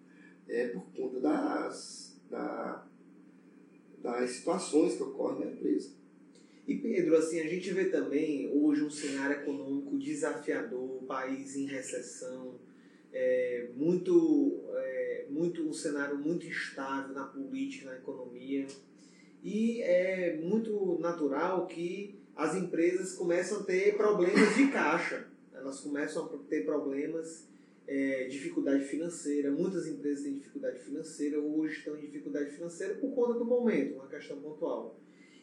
é, 0.48 0.68
por 0.70 0.86
conta 0.96 1.20
das, 1.20 2.20
da, 2.30 2.88
das 4.02 4.32
situações 4.32 4.96
que 4.96 5.04
ocorrem 5.04 5.46
na 5.46 5.52
empresa. 5.52 5.92
E 6.68 6.75
Pedro, 6.75 7.16
assim, 7.16 7.40
a 7.40 7.48
gente 7.48 7.72
vê 7.72 7.86
também 7.86 8.50
hoje 8.52 8.82
um 8.82 8.90
cenário 8.90 9.42
econômico 9.42 9.98
desafiador, 10.00 11.04
país 11.04 11.56
em 11.56 11.68
recessão, 11.68 12.56
é, 13.16 13.70
muito, 13.74 14.62
é, 14.74 15.26
muito 15.30 15.64
um 15.64 15.72
cenário 15.72 16.18
muito 16.18 16.46
instável 16.46 17.16
na 17.16 17.24
política, 17.24 17.90
na 17.90 17.96
economia. 17.96 18.68
E 19.42 19.82
é 19.82 20.36
muito 20.36 21.00
natural 21.00 21.66
que 21.66 22.20
as 22.36 22.56
empresas 22.56 23.14
começam 23.14 23.62
a 23.62 23.64
ter 23.64 23.96
problemas 23.96 24.54
de 24.56 24.68
caixa. 24.68 25.28
Elas 25.54 25.80
começam 25.80 26.26
a 26.26 26.30
ter 26.50 26.66
problemas, 26.66 27.48
é, 27.88 28.26
dificuldade 28.26 28.84
financeira. 28.84 29.50
Muitas 29.50 29.88
empresas 29.88 30.24
têm 30.26 30.34
dificuldade 30.34 30.80
financeira, 30.80 31.40
hoje 31.40 31.78
estão 31.78 31.96
em 31.96 32.02
dificuldade 32.02 32.52
financeira 32.52 32.96
por 32.96 33.16
conta 33.16 33.40
do 33.40 33.46
momento, 33.46 33.96
uma 33.96 34.08
questão 34.08 34.38
pontual. 34.42 35.00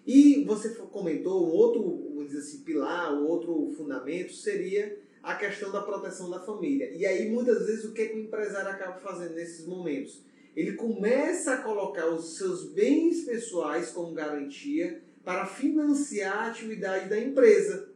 E 0.07 0.45
você 0.45 0.75
comentou 0.75 1.47
um 1.47 1.53
outro, 1.53 1.83
vamos 1.83 2.27
dizer 2.27 2.41
assim, 2.41 2.65
pilar, 2.65 3.15
um 3.15 3.25
outro 3.27 3.73
fundamento 3.77 4.33
seria 4.33 5.01
a 5.23 5.37
questão 5.37 5.71
da 5.71 5.81
proteção 5.81 6.29
da 6.29 6.41
família. 6.41 6.91
E 6.91 7.07
aí, 7.07 7.31
muitas 7.31 7.67
vezes, 7.67 7.85
o 7.85 7.93
que, 7.93 8.03
é 8.03 8.07
que 8.09 8.17
o 8.17 8.23
empresário 8.23 8.71
acaba 8.71 8.99
fazendo 8.99 9.35
nesses 9.35 9.67
momentos? 9.67 10.23
Ele 10.57 10.73
começa 10.73 11.55
a 11.55 11.63
colocar 11.63 12.07
os 12.09 12.37
seus 12.37 12.65
bens 12.73 13.25
pessoais 13.25 13.91
como 13.91 14.13
garantia 14.13 15.01
para 15.25 15.47
financiar 15.47 16.39
a 16.39 16.47
atividade 16.49 17.09
da 17.09 17.19
empresa. 17.19 17.89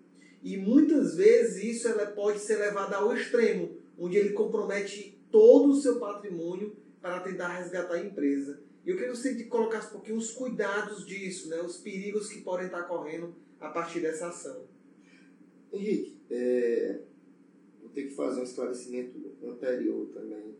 E 0.42 0.56
muitas 0.56 1.16
vezes 1.16 1.62
isso 1.62 1.88
ela 1.88 2.06
pode 2.06 2.38
ser 2.38 2.56
levado 2.56 2.94
ao 2.94 3.14
extremo, 3.14 3.76
onde 3.98 4.16
ele 4.16 4.30
compromete 4.30 5.20
todo 5.30 5.70
o 5.70 5.80
seu 5.80 5.98
patrimônio 5.98 6.76
para 7.02 7.20
tentar 7.20 7.48
resgatar 7.58 7.94
a 7.94 8.04
empresa. 8.04 8.60
E 8.84 8.90
eu 8.90 8.96
queria 8.96 9.10
que 9.10 9.18
você 9.18 9.44
colocasse 9.44 9.88
um 9.88 9.92
pouquinho 9.92 10.16
os 10.16 10.30
cuidados 10.30 11.04
disso, 11.04 11.48
né? 11.48 11.60
os 11.60 11.76
perigos 11.76 12.28
que 12.28 12.40
podem 12.40 12.66
estar 12.66 12.84
correndo 12.84 13.34
a 13.60 13.68
partir 13.68 14.00
dessa 14.00 14.28
ação. 14.28 14.62
Henrique, 15.72 16.16
é, 16.30 17.00
ter 17.96 18.08
que 18.08 18.14
fazer 18.14 18.40
um 18.40 18.44
esclarecimento 18.44 19.18
anterior 19.42 20.06
também 20.12 20.54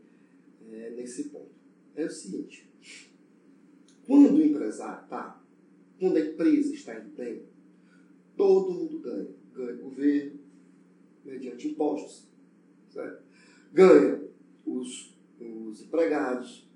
é, 0.73 0.91
nesse 0.93 1.25
ponto. 1.29 1.51
É 1.95 2.07
o 2.07 2.11
seguinte, 2.11 2.67
quando 4.07 4.37
o 4.37 4.43
empresário 4.43 5.05
está 5.05 5.43
quando 6.01 6.17
a 6.17 6.21
empresa 6.21 6.75
está 6.75 6.99
indo 6.99 7.15
bem, 7.15 7.43
todo 8.37 8.73
mundo 8.73 8.99
ganha. 9.01 9.35
Ganha 9.55 9.75
o 9.75 9.89
governo, 9.91 10.39
mediante 11.25 11.69
impostos, 11.69 12.29
certo? 12.91 13.25
ganha 13.73 14.23
os, 14.67 15.17
os 15.41 15.83
empregados, 15.83 16.69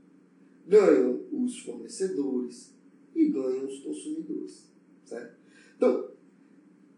ganham 0.67 1.26
os 1.31 1.59
fornecedores 1.61 2.75
e 3.14 3.29
ganham 3.29 3.67
os 3.67 3.81
consumidores. 3.81 4.71
Certo? 5.05 5.37
Então, 5.76 6.11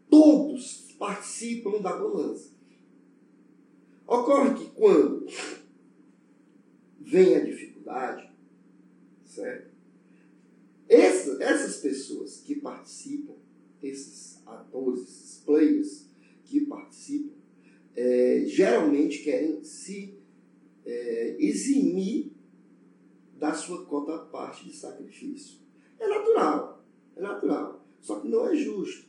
todos 0.08 0.94
participam 0.98 1.80
da 1.80 1.96
bonança. 1.96 2.51
Ocorre 4.12 4.52
que 4.52 4.70
quando 4.72 5.26
vem 7.00 7.34
a 7.34 7.42
dificuldade, 7.42 8.30
certo? 9.24 9.72
Essas, 10.86 11.40
essas 11.40 11.76
pessoas 11.76 12.42
que 12.42 12.56
participam, 12.56 13.36
esses 13.82 14.46
atores, 14.46 15.04
esses 15.04 15.38
players 15.38 16.10
que 16.44 16.60
participam, 16.66 17.32
é, 17.96 18.44
geralmente 18.44 19.22
querem 19.22 19.64
se 19.64 20.18
é, 20.84 21.36
eximir 21.38 22.32
da 23.38 23.54
sua 23.54 23.86
cota 23.86 24.26
parte 24.26 24.66
de 24.66 24.76
sacrifício. 24.76 25.58
É 25.98 26.06
natural, 26.06 26.84
é 27.16 27.22
natural. 27.22 27.86
Só 27.98 28.20
que 28.20 28.28
não 28.28 28.46
é 28.46 28.56
justo. 28.56 29.08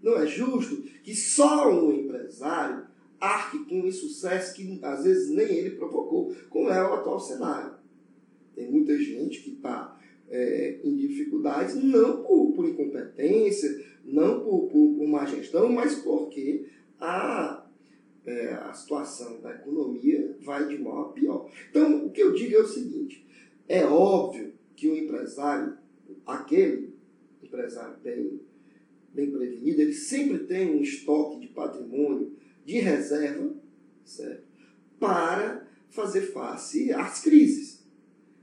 Não 0.00 0.16
é 0.16 0.24
justo 0.24 0.82
que 1.02 1.16
só 1.16 1.68
um 1.68 1.92
empresário 1.92 2.93
arque 3.24 3.64
com 3.64 3.80
um 3.80 3.86
insucesso 3.86 4.54
que 4.54 4.78
às 4.82 5.04
vezes 5.04 5.30
nem 5.30 5.46
ele 5.46 5.70
provocou, 5.70 6.34
como 6.50 6.68
é 6.68 6.82
o 6.82 6.94
atual 6.94 7.18
cenário. 7.18 7.74
Tem 8.54 8.70
muita 8.70 8.96
gente 8.98 9.42
que 9.42 9.52
está 9.52 9.98
é, 10.28 10.80
em 10.84 10.94
dificuldades, 10.94 11.74
não 11.74 12.22
por, 12.22 12.52
por 12.52 12.68
incompetência, 12.68 13.82
não 14.04 14.40
por, 14.40 14.68
por, 14.68 14.94
por, 14.94 15.08
má 15.08 15.24
gestão, 15.24 15.72
mas 15.72 15.96
porque 15.96 16.66
a, 17.00 17.66
é, 18.26 18.52
a 18.52 18.72
situação 18.74 19.40
da 19.40 19.54
economia 19.54 20.36
vai 20.42 20.68
de 20.68 20.78
mal 20.78 21.06
a 21.06 21.12
pior. 21.12 21.50
Então, 21.70 22.06
o 22.06 22.10
que 22.10 22.22
eu 22.22 22.32
digo 22.32 22.54
é 22.54 22.60
o 22.60 22.68
seguinte: 22.68 23.24
é 23.66 23.84
óbvio 23.84 24.52
que 24.76 24.88
o 24.88 24.96
empresário, 24.96 25.76
aquele 26.26 26.92
empresário 27.42 27.96
bem, 28.02 28.40
bem 29.12 29.30
prevenido, 29.30 29.80
ele 29.80 29.94
sempre 29.94 30.40
tem 30.40 30.74
um 30.74 30.82
estoque 30.82 31.40
de 31.40 31.48
patrimônio 31.48 32.32
de 32.64 32.78
reserva 32.78 33.54
certo? 34.04 34.44
para 34.98 35.66
fazer 35.90 36.22
face 36.22 36.92
às 36.92 37.22
crises. 37.22 37.84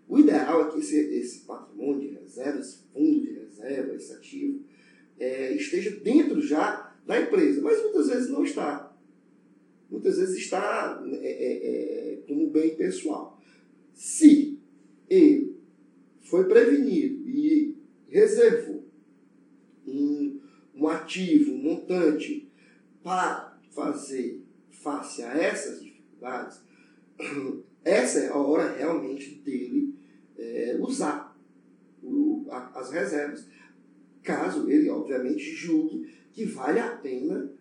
O 0.07 0.19
ideal 0.19 0.67
é 0.67 0.71
que 0.71 0.79
esse, 0.79 0.97
esse 0.97 1.39
patrimônio 1.39 2.01
de 2.01 2.15
reserva, 2.15 2.59
esse 2.59 2.79
fundo 2.93 3.21
de 3.21 3.33
reserva, 3.33 3.95
esse 3.95 4.13
ativo, 4.13 4.61
é, 5.19 5.53
esteja 5.53 5.91
dentro 5.91 6.41
já 6.41 6.95
da 7.05 7.21
empresa, 7.21 7.61
mas 7.61 7.81
muitas 7.81 8.07
vezes 8.07 8.29
não 8.29 8.43
está. 8.43 8.95
Muitas 9.89 10.17
vezes 10.17 10.37
está 10.37 11.03
é, 11.05 11.15
é, 11.15 12.13
é 12.13 12.15
como 12.27 12.49
bem 12.49 12.75
pessoal. 12.75 13.41
Se 13.93 14.59
ele 15.09 15.55
foi 16.21 16.45
prevenido 16.45 17.29
e 17.29 17.75
reservou 18.07 18.85
um, 19.85 20.39
um 20.75 20.87
ativo, 20.87 21.53
um 21.53 21.57
montante 21.57 22.49
para 23.03 23.50
fazer 23.81 24.43
face 24.69 25.23
a 25.23 25.33
essas 25.35 25.81
dificuldades, 25.81 26.61
essa 27.83 28.19
é 28.19 28.29
a 28.29 28.37
hora 28.37 28.75
realmente 28.75 29.35
dele 29.35 29.95
é, 30.37 30.77
usar 30.79 31.35
o, 32.03 32.45
a, 32.49 32.79
as 32.79 32.91
reservas, 32.91 33.47
caso 34.21 34.69
ele, 34.69 34.89
obviamente, 34.89 35.55
julgue 35.55 36.13
que 36.31 36.45
vale 36.45 36.79
a 36.79 36.95
pena 36.97 37.51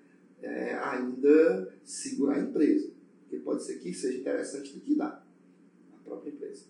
é, 0.43 0.75
ainda 0.75 1.75
segurar 1.83 2.37
a 2.37 2.41
empresa. 2.41 2.91
Porque 3.23 3.43
pode 3.43 3.65
ser 3.65 3.79
que 3.79 3.93
seja 3.93 4.19
interessante 4.19 4.75
liquidar 4.75 5.27
a 5.95 6.05
própria 6.05 6.31
empresa. 6.31 6.65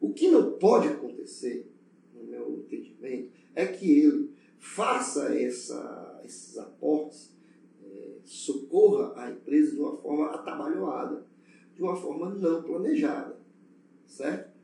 O 0.00 0.12
que 0.12 0.30
não 0.30 0.52
pode 0.58 0.88
acontecer, 0.88 1.70
no 2.14 2.24
meu 2.24 2.58
entendimento, 2.58 3.32
é 3.54 3.66
que 3.66 4.00
ele 4.00 4.30
faça 4.58 5.34
essa, 5.34 6.20
esses 6.24 6.56
aportes, 6.58 7.37
socorra 8.28 9.14
a 9.16 9.30
empresa 9.30 9.72
de 9.72 9.80
uma 9.80 9.96
forma 9.96 10.26
atabalhoada, 10.26 11.26
de 11.74 11.82
uma 11.82 11.96
forma 11.96 12.34
não 12.34 12.62
planejada, 12.62 13.38
certo? 14.06 14.56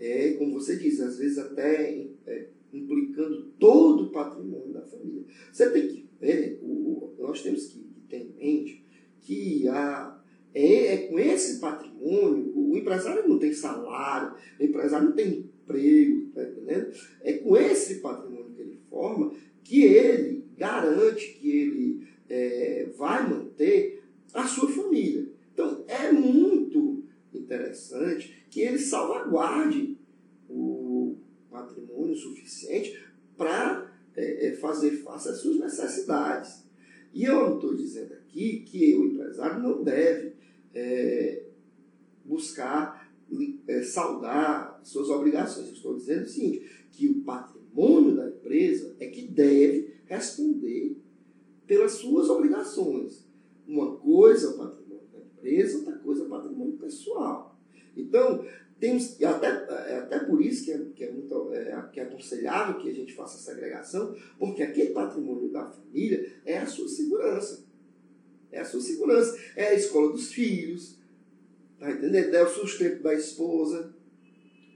É, 0.00 0.32
como 0.32 0.54
você 0.54 0.76
diz, 0.76 1.00
às 1.00 1.18
vezes 1.18 1.38
até 1.38 2.06
é, 2.26 2.48
implicando 2.72 3.52
todo 3.58 4.04
o 4.04 4.10
patrimônio 4.10 4.72
da 4.72 4.82
família. 4.82 5.24
Você 5.52 5.70
tem 5.70 5.88
que 5.88 6.08
ver, 6.20 6.58
o, 6.62 7.14
nós 7.18 7.42
temos 7.42 7.66
que 7.66 7.86
ter 8.08 8.22
em 8.22 8.34
mente 8.38 8.84
que 9.20 9.68
a, 9.68 10.20
é, 10.54 10.94
é 10.94 10.96
com 11.08 11.18
esse 11.18 11.60
patrimônio, 11.60 12.52
o 12.56 12.76
empresário 12.76 13.28
não 13.28 13.38
tem 13.38 13.52
salário, 13.52 14.34
o 14.58 14.64
empresário 14.64 15.08
não 15.10 15.16
tem 15.16 15.50
emprego, 15.62 16.30
tá 16.34 16.42
entendendo? 16.42 16.92
É 17.20 17.34
com 17.34 17.56
esse 17.56 17.96
patrimônio 17.96 18.52
que 18.54 18.62
ele 18.62 18.80
forma 18.88 19.32
que 19.62 19.82
ele 19.84 20.44
garante 20.56 21.34
que 21.34 21.50
ele 21.50 21.91
é, 22.32 22.90
vai 22.96 23.28
manter 23.28 24.02
a 24.32 24.46
sua 24.46 24.66
família. 24.70 25.28
Então 25.52 25.84
é 25.86 26.10
muito 26.10 27.04
interessante 27.34 28.46
que 28.50 28.62
ele 28.62 28.78
salvaguarde 28.78 29.98
o 30.48 31.16
patrimônio 31.50 32.16
suficiente 32.16 32.98
para 33.36 33.92
é, 34.16 34.46
é, 34.46 34.56
fazer 34.56 34.92
face 35.02 35.28
às 35.28 35.42
suas 35.42 35.58
necessidades. 35.58 36.64
E 37.12 37.24
eu 37.24 37.34
não 37.34 37.56
estou 37.56 37.76
dizendo 37.76 38.14
aqui 38.14 38.60
que 38.60 38.94
o 38.96 39.04
empresário 39.04 39.62
não 39.62 39.84
deve 39.84 40.32
é, 40.74 41.42
buscar 42.24 43.12
é, 43.68 43.82
saldar 43.82 44.80
suas 44.82 45.10
obrigações. 45.10 45.66
Eu 45.66 45.74
estou 45.74 45.96
dizendo 45.96 46.22
o 46.22 46.28
seguinte, 46.28 46.86
que 46.90 47.08
o 47.08 47.20
patrimônio 47.22 48.16
da 48.16 48.28
empresa 48.28 48.96
é 48.98 49.06
que 49.08 49.28
deve 49.28 49.92
responder 50.06 51.01
pelas 51.66 51.92
suas 51.92 52.28
obrigações. 52.28 53.24
Uma 53.66 53.96
coisa 53.96 54.48
é 54.48 54.50
o 54.50 54.58
patrimônio 54.58 55.06
da 55.12 55.18
empresa, 55.18 55.78
outra 55.78 55.98
coisa 55.98 56.22
é 56.22 56.26
o 56.26 56.28
patrimônio 56.28 56.76
pessoal. 56.78 57.58
Então, 57.96 58.44
temos, 58.82 59.20
e 59.20 59.24
até, 59.24 59.46
é 59.46 59.98
até 59.98 60.18
por 60.18 60.42
isso 60.42 60.64
que 60.64 60.72
é, 60.72 60.78
que, 60.94 61.04
é 61.04 61.12
muito, 61.12 61.52
é, 61.52 61.88
que 61.92 62.00
é 62.00 62.02
aconselhável 62.02 62.80
que 62.80 62.90
a 62.90 62.92
gente 62.92 63.14
faça 63.14 63.36
essa 63.36 63.52
agregação, 63.52 64.14
porque 64.38 64.62
aquele 64.62 64.90
patrimônio 64.90 65.50
da 65.50 65.70
família 65.70 66.32
é 66.44 66.58
a 66.58 66.66
sua 66.66 66.88
segurança. 66.88 67.64
É 68.50 68.60
a 68.60 68.64
sua 68.64 68.80
segurança. 68.80 69.38
É 69.54 69.68
a 69.68 69.74
escola 69.74 70.10
dos 70.10 70.32
filhos, 70.32 70.98
tá 71.78 71.92
entendendo? 71.92 72.34
É 72.34 72.42
o 72.42 72.48
sustento 72.48 73.02
da 73.02 73.14
esposa. 73.14 73.94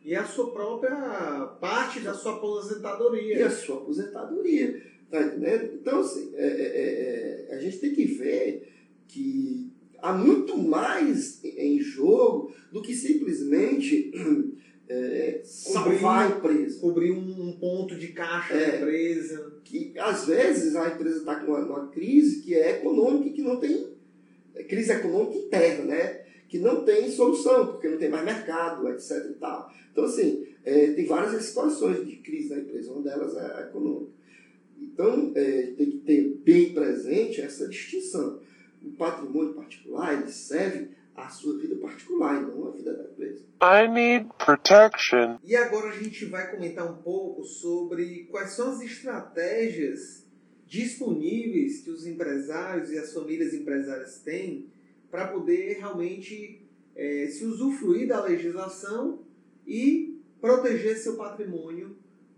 E 0.05 0.14
a 0.14 0.25
sua 0.25 0.53
própria 0.53 1.57
parte 1.61 1.99
da 1.99 2.14
sua 2.14 2.37
aposentadoria. 2.37 3.38
E 3.38 3.42
a 3.42 3.51
sua 3.51 3.79
aposentadoria. 3.79 4.96
Tá 5.11 5.23
entendendo? 5.23 5.75
Então, 5.75 6.01
assim, 6.01 6.33
é, 6.35 6.47
é, 6.47 7.47
é, 7.47 7.47
é 7.51 7.55
a 7.55 7.61
gente 7.61 7.79
tem 7.79 7.95
que 7.95 8.05
ver 8.05 8.73
que 9.07 9.71
há 9.99 10.12
muito 10.12 10.59
mais 10.59 11.42
em 11.45 11.81
jogo 11.81 12.53
do 12.73 12.83
que 12.83 12.95
simplesmente 12.95 14.12
é, 14.88 15.40
salvar 15.45 16.27
a 16.27 16.37
empresa. 16.37 16.81
Cobrir 16.81 17.12
um, 17.12 17.57
ponto 17.59 17.97
de 17.97 18.09
caixa 18.09 18.55
é, 18.55 18.71
da 18.71 18.77
empresa. 18.79 19.53
Que 19.64 19.92
às 19.99 20.27
vezes 20.27 20.77
a 20.77 20.88
empresa 20.88 21.19
está 21.19 21.37
com 21.37 21.53
uma, 21.53 21.61
uma, 21.61 21.88
crise 21.88 22.42
que 22.42 22.55
é 22.55 22.79
econômica 22.79 23.29
e 23.29 23.33
que 23.33 23.42
não 23.42 23.59
tem. 23.59 23.95
É 24.55 24.62
crise 24.64 24.92
econômica 24.92 25.38
interna, 25.38 25.85
né? 25.85 26.21
Que 26.49 26.59
não 26.59 26.85
tem 26.85 27.11
solução, 27.11 27.66
porque 27.66 27.88
não 27.88 27.99
tem 27.99 28.09
mais 28.09 28.25
mercado, 28.25 28.88
etc. 28.88 29.31
E 29.31 29.35
tal. 29.35 29.71
Então, 29.92 30.05
assim, 30.05 30.47
é, 30.64 30.92
tem 30.92 31.07
várias 31.07 31.42
situações 31.42 32.07
de 32.07 32.16
crise 32.16 32.51
na 32.51 32.59
empresa, 32.59 32.92
uma 32.92 33.03
delas 33.03 33.37
é 33.37 33.40
a 33.40 33.61
econômica. 33.62 34.16
Então, 34.81 35.33
é, 35.35 35.75
tem 35.77 35.91
que 35.91 35.99
ter 35.99 36.41
bem 36.45 36.73
presente 36.73 37.41
essa 37.41 37.69
distinção 37.69 38.41
o 38.87 38.93
patrimônio 38.93 39.55
particular 39.55 40.15
ele 40.15 40.31
serve 40.31 40.89
à 41.15 41.29
sua 41.29 41.59
vida 41.59 41.77
particular 41.77 42.43
e 42.43 42.47
não 42.47 42.69
à 42.69 42.71
vida 42.71 42.95
da 42.95 43.05
empresa. 43.05 43.45
I 43.61 43.89
need 43.89 44.29
protection. 44.39 45.39
E 45.43 45.57
agora 45.57 45.89
a 45.89 45.99
gente 45.99 46.27
vai 46.27 46.51
comentar 46.51 46.91
um 46.91 47.03
pouco 47.03 47.43
sobre 47.43 48.27
quais 48.31 48.51
são 48.51 48.71
as 48.71 48.81
estratégias 48.83 50.25
disponíveis 50.67 51.81
que 51.81 51.91
os 51.91 52.07
empresários 52.07 52.91
e 52.91 52.99
as 52.99 53.12
famílias 53.12 53.55
empresárias 53.55 54.19
têm 54.19 54.67
para 55.11 55.29
poder 55.29 55.79
realmente 55.79 56.61
é, 56.95 57.29
se 57.29 57.45
usufruir 57.45 58.09
da 58.09 58.23
legislação 58.23 59.21
e 59.67 60.21
proteger 60.41 60.97
seu 60.99 61.17
patrimônio 61.17 61.86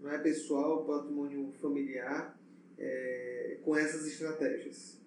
não 0.00 0.10
é, 0.10 0.18
pessoal, 0.18 0.84
patrimônio 0.84 1.52
familiar 1.60 2.38
é, 2.78 3.58
com 3.64 3.76
essas 3.76 4.06
estratégias. 4.06 4.98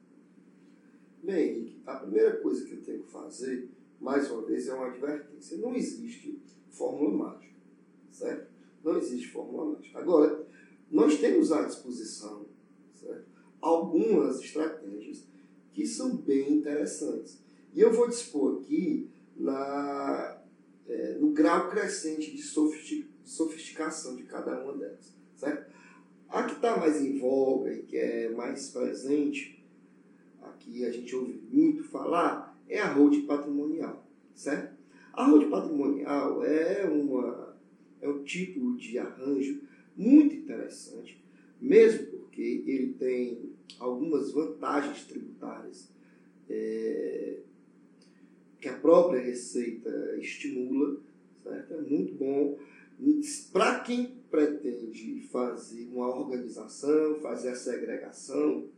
Bem, 1.23 1.49
Henrique, 1.49 1.81
a 1.85 1.95
primeira 1.95 2.37
coisa 2.37 2.65
que 2.65 2.73
eu 2.73 2.81
tenho 2.81 3.03
que 3.03 3.11
fazer, 3.11 3.69
mais 3.99 4.29
uma 4.29 4.41
vez, 4.41 4.67
é 4.67 4.73
uma 4.73 4.87
advertência. 4.87 5.57
Não 5.57 5.75
existe 5.75 6.41
fórmula 6.69 7.29
mágica, 7.29 7.55
certo? 8.11 8.51
Não 8.83 8.97
existe 8.97 9.29
fórmula 9.29 9.73
mágica. 9.73 9.99
Agora, 9.99 10.45
nós 10.89 11.19
temos 11.19 11.51
à 11.51 11.63
disposição 11.63 12.45
certo? 12.95 13.25
algumas 13.61 14.39
estratégias 14.41 15.23
que 15.71 15.85
são 15.85 16.17
bem 16.17 16.53
interessantes. 16.53 17.39
E 17.73 17.79
eu 17.79 17.93
vou 17.93 18.09
dispor 18.09 18.59
aqui 18.59 19.09
na, 19.37 20.41
é, 20.87 21.17
no 21.19 21.31
grau 21.31 21.69
crescente 21.69 22.35
de 22.35 22.41
sofisticação 22.41 23.10
de 24.15 24.23
cada 24.23 24.63
uma 24.63 24.73
delas. 24.73 25.13
Certo? 25.35 25.71
A 26.29 26.43
que 26.43 26.53
está 26.53 26.77
mais 26.77 27.01
em 27.01 27.17
voga 27.17 27.73
e 27.73 27.83
que 27.83 27.97
é 27.97 28.29
mais 28.29 28.69
presente 28.69 29.61
que 30.61 30.85
a 30.85 30.91
gente 30.91 31.15
ouve 31.15 31.41
muito 31.51 31.83
falar 31.83 32.57
é 32.69 32.79
a 32.79 32.93
holding 32.93 33.25
patrimonial, 33.25 34.05
certo? 34.33 34.75
A 35.13 35.25
holding 35.27 35.49
patrimonial 35.49 36.43
é, 36.43 36.85
uma, 36.85 37.57
é 37.99 38.07
um 38.07 38.23
tipo 38.23 38.75
de 38.77 38.97
arranjo 38.97 39.61
muito 39.95 40.35
interessante, 40.35 41.21
mesmo 41.59 42.07
porque 42.07 42.63
ele 42.65 42.93
tem 42.93 43.51
algumas 43.79 44.31
vantagens 44.31 45.03
tributárias 45.05 45.89
é, 46.49 47.39
que 48.59 48.69
a 48.69 48.77
própria 48.77 49.19
Receita 49.19 50.17
estimula, 50.19 50.97
certo? 51.43 51.73
É 51.73 51.81
muito 51.81 52.13
bom. 52.13 52.57
Para 53.51 53.79
quem 53.79 54.21
pretende 54.29 55.27
fazer 55.31 55.87
uma 55.91 56.07
organização, 56.07 57.19
fazer 57.19 57.49
a 57.49 57.55
segregação 57.55 58.69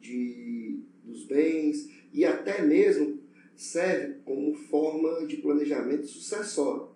de, 0.00 0.80
dos 1.04 1.24
bens 1.24 1.88
e 2.12 2.24
até 2.24 2.62
mesmo 2.62 3.20
serve 3.54 4.20
como 4.24 4.54
forma 4.54 5.26
de 5.26 5.38
planejamento 5.38 6.06
sucessório. 6.06 6.88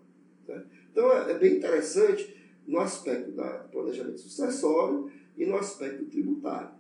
Tá? 0.46 0.62
Então 0.90 1.12
é, 1.12 1.32
é 1.32 1.38
bem 1.38 1.56
interessante 1.56 2.36
no 2.66 2.78
aspecto 2.78 3.30
do 3.30 3.68
planejamento 3.70 4.18
sucessório 4.18 5.10
e 5.36 5.46
no 5.46 5.56
aspecto 5.56 6.04
tributário. 6.04 6.70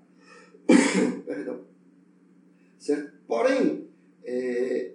Perdão. 1.24 1.64
Certo? 2.78 3.12
Porém, 3.26 3.88
é, 4.24 4.92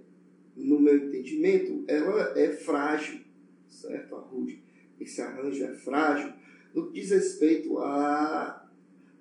no 0.56 0.80
meu 0.80 0.96
entendimento, 0.96 1.84
ela 1.88 2.38
é 2.40 2.52
frágil, 2.52 3.22
certo? 3.68 4.16
A 4.16 4.20
RUD, 4.20 4.64
esse 5.00 5.22
arranjo 5.22 5.64
é 5.64 5.74
frágil 5.74 6.34
no 6.74 6.88
que 6.88 7.00
diz 7.00 7.12
respeito 7.12 7.78
à 7.80 8.68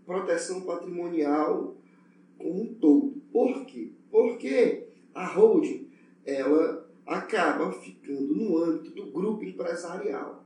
proteção 0.05 0.63
patrimonial 0.63 1.77
como 2.37 2.63
um 2.63 2.75
todo. 2.75 3.23
Por 3.33 3.65
quê? 3.67 3.93
Porque 4.11 4.89
a 5.15 5.27
holding 5.27 5.89
ela 6.25 6.89
acaba 7.07 7.71
ficando 7.73 8.35
no 8.35 8.59
âmbito 8.59 8.91
do 8.95 9.11
grupo 9.11 9.45
empresarial. 9.45 10.45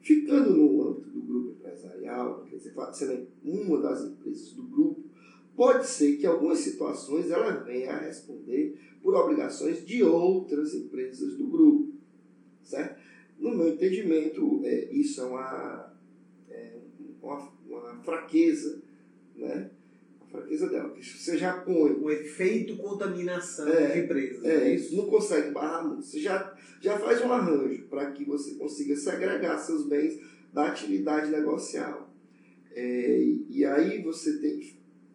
Ficando 0.00 0.56
no 0.56 0.88
âmbito 0.88 1.10
do 1.10 1.20
grupo 1.20 1.50
empresarial, 1.50 2.44
quer 2.48 2.56
dizer, 2.56 2.74
sendo 2.92 3.28
uma 3.44 3.80
das 3.80 4.04
empresas 4.04 4.52
do 4.52 4.62
grupo, 4.62 5.04
pode 5.54 5.86
ser 5.86 6.16
que 6.16 6.24
em 6.24 6.28
algumas 6.28 6.58
situações 6.58 7.30
ela 7.30 7.52
venha 7.64 7.92
a 7.92 7.98
responder 7.98 8.78
por 9.02 9.14
obrigações 9.14 9.84
de 9.84 10.02
outras 10.02 10.74
empresas 10.74 11.36
do 11.36 11.46
grupo. 11.46 11.92
Certo? 12.62 12.99
No 13.40 13.56
meu 13.56 13.68
entendimento, 13.68 14.60
é, 14.64 14.92
isso 14.92 15.20
é 15.20 15.24
uma, 15.24 15.92
é, 16.48 16.72
uma, 17.20 17.52
uma 17.66 18.02
fraqueza 18.04 18.80
né? 19.40 19.70
fraqueza 20.30 20.68
dela, 20.68 20.90
que 20.90 21.02
você 21.02 21.36
já 21.36 21.54
põe. 21.54 21.92
O 21.92 22.10
efeito 22.10 22.76
contaminação 22.76 23.68
é, 23.68 23.94
de 23.94 23.98
empresas. 24.00 24.44
É, 24.44 24.68
é 24.68 24.74
isso, 24.74 24.94
não 24.96 25.06
consegue 25.06 25.50
barrar 25.50 25.86
muito. 25.86 26.04
Você 26.04 26.20
já, 26.20 26.56
já 26.80 26.98
faz 26.98 27.20
um 27.22 27.32
arranjo 27.32 27.84
para 27.88 28.12
que 28.12 28.24
você 28.24 28.54
consiga 28.54 28.94
segregar 28.94 29.58
seus 29.58 29.86
bens 29.86 30.20
da 30.52 30.68
atividade 30.68 31.30
negocial. 31.30 32.08
É, 32.72 33.24
e 33.48 33.64
aí 33.64 34.00
você 34.02 34.38
tem, 34.38 34.72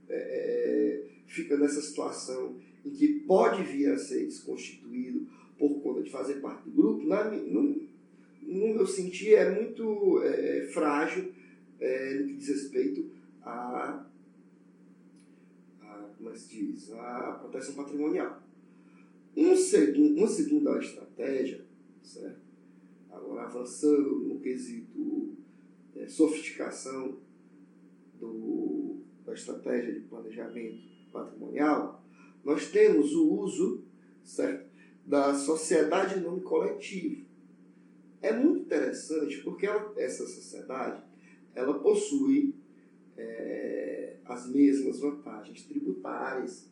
é, 0.10 1.04
fica 1.28 1.58
nessa 1.58 1.82
situação 1.82 2.58
em 2.86 2.90
que 2.90 3.08
pode 3.22 3.64
vir 3.64 3.92
a 3.92 3.98
ser 3.98 4.26
desconstituído 4.26 5.28
por 5.58 5.82
conta 5.82 6.04
de 6.04 6.12
fazer 6.12 6.36
parte 6.36 6.70
do 6.70 6.72
grupo, 6.72 7.08
na, 7.08 7.32
no, 7.32 7.85
no 8.46 8.76
meu 8.76 8.88
sentir, 8.88 9.34
é 9.34 9.50
muito 9.50 10.22
é, 10.24 10.68
frágil 10.74 11.24
no 11.26 12.28
que 12.28 12.34
diz 12.38 12.48
respeito 12.48 13.12
a 13.42 14.06
como 16.18 16.30
é 16.30 16.36
se 16.36 16.48
diz, 16.50 16.92
a 16.92 17.38
proteção 17.40 17.76
patrimonial. 17.76 18.42
Um 19.36 19.56
segundo, 19.56 20.18
uma 20.18 20.28
segunda 20.28 20.80
estratégia, 20.80 21.66
certo? 22.02 22.40
agora 23.12 23.44
avançando 23.44 24.22
no 24.22 24.40
quesito 24.40 25.36
é, 25.96 26.08
sofisticação 26.08 27.20
do, 28.20 29.02
da 29.26 29.34
estratégia 29.34 29.94
de 29.94 30.02
planejamento 30.02 30.84
patrimonial, 31.12 32.04
nós 32.44 32.70
temos 32.72 33.14
o 33.14 33.30
uso 33.32 33.84
certo, 34.24 34.70
da 35.06 35.34
sociedade 35.34 36.20
em 36.20 36.24
nome 36.24 36.42
coletivo. 36.42 37.25
É 38.26 38.34
muito 38.34 38.62
interessante 38.62 39.38
porque 39.44 39.68
ela, 39.68 39.94
essa 39.98 40.26
sociedade 40.26 41.00
ela 41.54 41.78
possui 41.78 42.56
é, 43.16 44.16
as 44.26 44.50
mesmas 44.50 45.00
vantagens 45.00 45.62
tributárias 45.66 46.68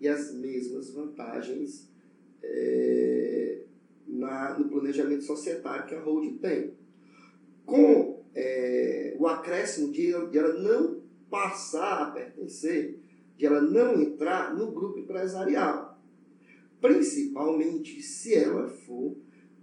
e 0.00 0.08
as 0.08 0.34
mesmas 0.34 0.90
vantagens 0.90 1.88
é, 2.42 3.62
na, 4.08 4.58
no 4.58 4.68
planejamento 4.68 5.22
societário 5.22 5.86
que 5.86 5.94
a 5.94 6.02
holding 6.02 6.38
tem. 6.38 6.74
Com 7.64 8.24
é, 8.34 9.14
o 9.20 9.28
acréscimo 9.28 9.92
de, 9.92 10.10
de 10.30 10.36
ela 10.36 10.54
não 10.54 11.00
passar 11.30 12.08
a 12.08 12.10
pertencer, 12.10 12.98
de 13.36 13.46
ela 13.46 13.60
não 13.60 14.02
entrar 14.02 14.52
no 14.52 14.72
grupo 14.72 14.98
empresarial, 14.98 15.96
principalmente 16.80 18.02
se 18.02 18.34
ela 18.34 18.68
for 18.68 19.16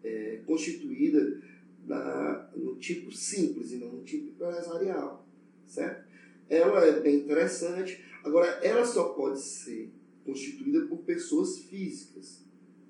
é, 0.05 0.41
constituída 0.45 1.41
na, 1.85 2.49
no 2.55 2.75
tipo 2.75 3.11
simples 3.11 3.71
e 3.71 3.77
não 3.77 3.91
no 3.91 4.03
tipo 4.03 4.29
empresarial, 4.29 5.27
certo? 5.65 6.05
ela 6.49 6.85
é 6.85 6.99
bem 6.99 7.17
interessante. 7.17 8.03
Agora, 8.23 8.47
ela 8.63 8.85
só 8.85 9.09
pode 9.09 9.41
ser 9.41 9.91
constituída 10.23 10.85
por 10.87 10.99
pessoas 10.99 11.59
físicas, 11.59 12.43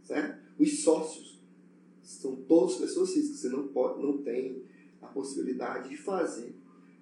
certo? 0.04 0.44
Os 0.58 0.84
sócios 0.84 1.42
são 2.02 2.36
todas 2.36 2.76
pessoas 2.76 3.14
físicas. 3.14 3.40
Você 3.40 3.50
não 3.50 3.68
pode, 3.68 4.02
não 4.02 4.20
tem 4.20 4.64
a 5.02 5.08
possibilidade 5.08 5.90
de 5.90 5.98
fazer 5.98 6.56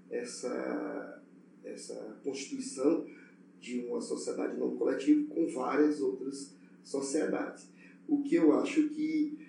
essa 0.09 1.21
essa 1.63 2.19
constituição 2.21 3.07
de 3.59 3.85
uma 3.85 4.01
sociedade 4.01 4.57
não 4.57 4.75
coletiva 4.75 5.33
com 5.33 5.47
várias 5.47 6.01
outras 6.01 6.53
sociedades. 6.83 7.69
O 8.05 8.21
que 8.21 8.35
eu 8.35 8.51
acho 8.59 8.89
que 8.89 9.42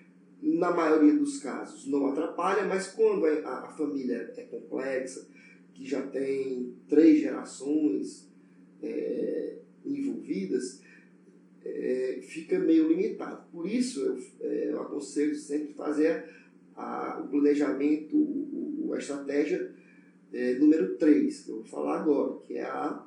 na 0.45 0.69
maioria 0.69 1.13
dos 1.13 1.39
casos 1.39 1.87
não 1.87 2.05
atrapalha, 2.05 2.65
mas 2.65 2.87
quando 2.91 3.25
a, 3.25 3.65
a 3.65 3.69
família 3.69 4.31
é 4.37 4.43
complexa, 4.43 5.27
que 5.73 5.83
já 5.87 6.05
tem 6.05 6.75
três 6.87 7.19
gerações 7.19 8.29
é, 8.81 9.57
envolvidas, 9.83 10.81
é, 11.63 12.19
fica 12.21 12.59
meio 12.59 12.87
limitado. 12.87 13.43
Por 13.51 13.67
isso, 13.67 14.01
eu, 14.01 14.17
é, 14.41 14.71
eu 14.71 14.81
aconselho 14.81 15.35
sempre 15.35 15.73
fazer 15.73 16.29
a, 16.75 17.21
o 17.25 17.27
planejamento, 17.27 18.15
o, 18.15 18.91
a 18.93 18.99
estratégia 18.99 19.73
é, 20.31 20.53
número 20.59 20.95
3, 20.95 21.39
que 21.39 21.49
eu 21.49 21.55
vou 21.55 21.65
falar 21.65 22.01
agora, 22.01 22.39
que 22.41 22.53
é 22.53 22.63
a 22.63 23.03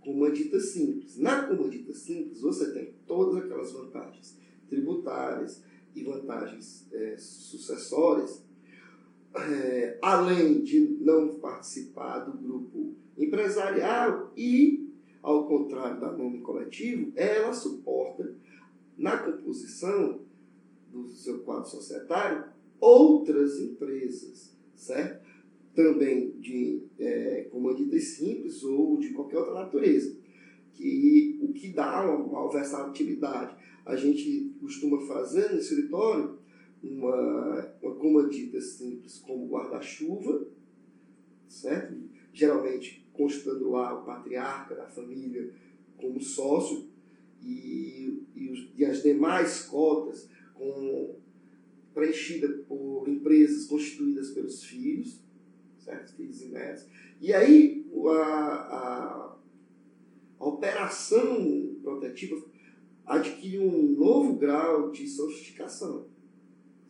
comandita 0.00 0.60
simples. 0.60 1.16
Na 1.18 1.46
comandita 1.46 1.94
simples, 1.94 2.42
você 2.42 2.72
tem 2.72 2.92
todas 3.06 3.42
aquelas 3.42 3.72
vantagens 3.72 4.36
tributárias 4.68 5.62
e 5.94 6.02
vantagens 6.02 6.86
é, 6.92 7.16
sucessórias 7.16 8.44
é, 9.36 9.98
além 10.00 10.62
de 10.62 10.80
não 11.00 11.40
participar 11.40 12.20
do 12.20 12.38
grupo 12.38 12.94
empresarial 13.18 14.32
e, 14.36 14.88
ao 15.22 15.46
contrário 15.46 16.00
da 16.00 16.12
nome 16.12 16.40
coletivo, 16.40 17.12
ela 17.16 17.52
suporta 17.52 18.34
na 18.96 19.18
composição 19.18 20.20
do 20.92 21.08
seu 21.08 21.40
quadro 21.40 21.68
societário 21.68 22.44
outras 22.80 23.58
empresas, 23.58 24.56
certo? 24.76 25.24
Também 25.74 26.30
de 26.38 26.82
é, 26.98 27.48
comanditas 27.50 28.04
simples 28.04 28.62
ou 28.62 28.96
de 28.98 29.10
qualquer 29.10 29.38
outra 29.38 29.54
natureza. 29.54 30.16
Que, 30.74 31.38
o 31.40 31.52
que 31.52 31.68
dá 31.72 32.04
uma, 32.04 32.50
versatilidade. 32.52 33.56
A 33.86 33.96
gente 33.96 34.54
costuma 34.60 35.00
fazer 35.06 35.52
no 35.52 35.58
escritório 35.58 36.38
uma, 36.82 37.74
uma 37.82 37.94
comandita 37.94 38.60
simples 38.60 39.18
como 39.18 39.48
guarda-chuva, 39.48 40.46
certo? 41.48 41.96
Geralmente 42.32 43.06
constando 43.12 43.70
lá 43.70 44.00
o 44.00 44.04
patriarca 44.04 44.74
da 44.74 44.86
família 44.86 45.52
como 45.96 46.20
sócio 46.20 46.88
e, 47.40 48.22
e, 48.34 48.72
e 48.76 48.84
as 48.84 49.02
demais 49.02 49.62
cotas 49.62 50.28
com, 50.54 51.14
preenchidas 51.94 52.66
por 52.66 53.08
empresas 53.08 53.66
constituídas 53.66 54.30
pelos 54.30 54.64
filhos, 54.64 55.20
certo? 55.78 56.12
Filhos 56.16 56.42
e 56.42 56.48
netos. 56.48 56.86
E 57.20 57.32
aí 57.32 57.86
a, 58.08 58.16
a, 58.16 59.33
a 60.38 60.46
operação 60.46 61.76
protetiva 61.82 62.42
adquire 63.06 63.58
um 63.58 63.92
novo 63.92 64.34
grau 64.34 64.90
de 64.90 65.06
sofisticação. 65.06 66.06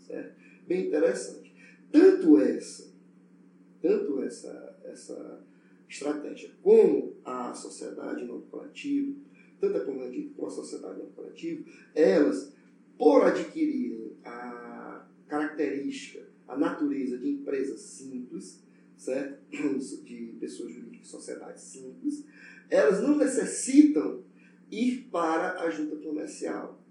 Certo? 0.00 0.34
Bem 0.66 0.86
interessante. 0.88 1.52
Tanto 1.90 2.38
essa, 2.40 2.92
tanto 3.80 4.22
essa, 4.22 4.80
essa 4.84 5.44
estratégia 5.88 6.50
como 6.62 7.14
a 7.24 7.54
sociedade 7.54 8.24
não 8.24 8.40
coletiva, 8.42 9.14
tanto 9.60 9.76
a 9.78 9.84
Comandic 9.84 10.30
como 10.30 10.48
a 10.48 10.50
sociedade 10.50 10.98
não 10.98 11.06
coletiva, 11.10 11.64
elas 11.94 12.52
por 12.98 13.24
adquirirem 13.24 14.12
a 14.24 15.06
característica, 15.26 16.26
a 16.46 16.56
natureza 16.56 17.18
de 17.18 17.28
empresas 17.28 17.80
simples, 17.80 18.62
certo? 18.96 19.38
de 20.04 20.36
pessoas 20.38 20.72
jurídicas, 20.72 21.08
sociedades 21.08 21.62
simples, 21.62 22.24
elas 22.70 23.02
não 23.02 23.16
necessitam 23.16 24.22
ir 24.70 25.08
para 25.10 25.60
a 25.60 25.70
junta 25.70 25.96
comercial, 25.96 26.82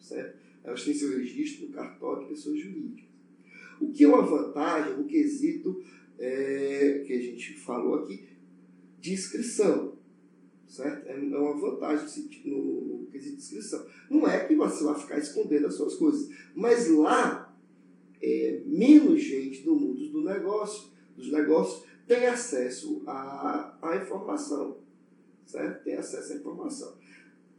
certo? 0.00 0.38
Elas 0.62 0.84
têm 0.84 0.94
seu 0.94 1.16
registro 1.16 1.66
no 1.66 1.72
cartório 1.72 2.24
de 2.24 2.30
pessoas 2.30 2.58
jurídicas. 2.58 3.08
O 3.80 3.90
que 3.90 4.04
é 4.04 4.08
uma 4.08 4.22
vantagem 4.22 4.96
no 4.96 5.04
quesito 5.04 5.82
é, 6.18 7.04
que 7.06 7.12
a 7.12 7.22
gente 7.22 7.54
falou 7.54 8.02
aqui 8.02 8.28
de 9.00 9.12
inscrição, 9.12 9.96
certo? 10.66 11.06
É, 11.06 11.12
é 11.12 11.38
uma 11.38 11.58
vantagem 11.58 12.24
no, 12.44 12.56
no, 12.56 12.98
no 13.00 13.06
quesito 13.06 13.36
de 13.36 13.42
inscrição. 13.42 13.86
Não 14.10 14.28
é 14.28 14.44
que 14.44 14.54
você 14.54 14.84
vai 14.84 14.98
ficar 14.98 15.18
escondendo 15.18 15.66
as 15.66 15.74
suas 15.74 15.94
coisas, 15.94 16.28
mas 16.54 16.88
lá 16.90 17.56
é, 18.20 18.62
menos 18.66 19.20
gente 19.22 19.62
do 19.62 19.74
mundo 19.74 20.08
do 20.10 20.22
negócio, 20.22 20.90
dos 21.16 21.30
negócios 21.30 21.86
tem 22.06 22.26
acesso 22.26 23.02
à, 23.06 23.76
à 23.82 23.96
informação, 23.96 24.78
certo? 25.48 25.82
Tem 25.82 25.94
acesso 25.94 26.34
à 26.34 26.36
informação. 26.36 26.94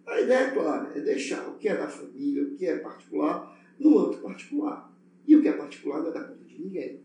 A 0.06 0.22
ideia, 0.22 0.48
é 0.48 0.52
clara, 0.52 0.98
é 0.98 1.02
deixar 1.02 1.48
o 1.50 1.58
que 1.58 1.68
é 1.68 1.76
da 1.76 1.88
família, 1.88 2.44
o 2.44 2.56
que 2.56 2.66
é 2.66 2.78
particular, 2.78 3.60
no 3.80 3.98
âmbito 4.00 4.22
particular. 4.22 4.96
E 5.28 5.36
o 5.36 5.42
que 5.42 5.48
é 5.48 5.54
particular 5.54 6.02
não 6.02 6.10
é 6.10 6.14
da 6.14 6.24
conta 6.24 6.44
de 6.46 6.60
ninguém. 6.60 7.02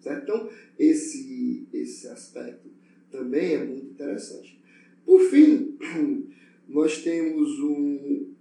Certo? 0.00 0.22
Então, 0.22 0.50
esse, 0.78 1.68
esse 1.72 2.08
aspecto 2.08 2.70
também 3.10 3.54
é 3.54 3.64
muito 3.64 3.86
interessante. 3.86 4.60
Por 5.04 5.20
fim, 5.30 5.76
nós 6.68 7.02
temos 7.02 7.58
um, 7.60 8.34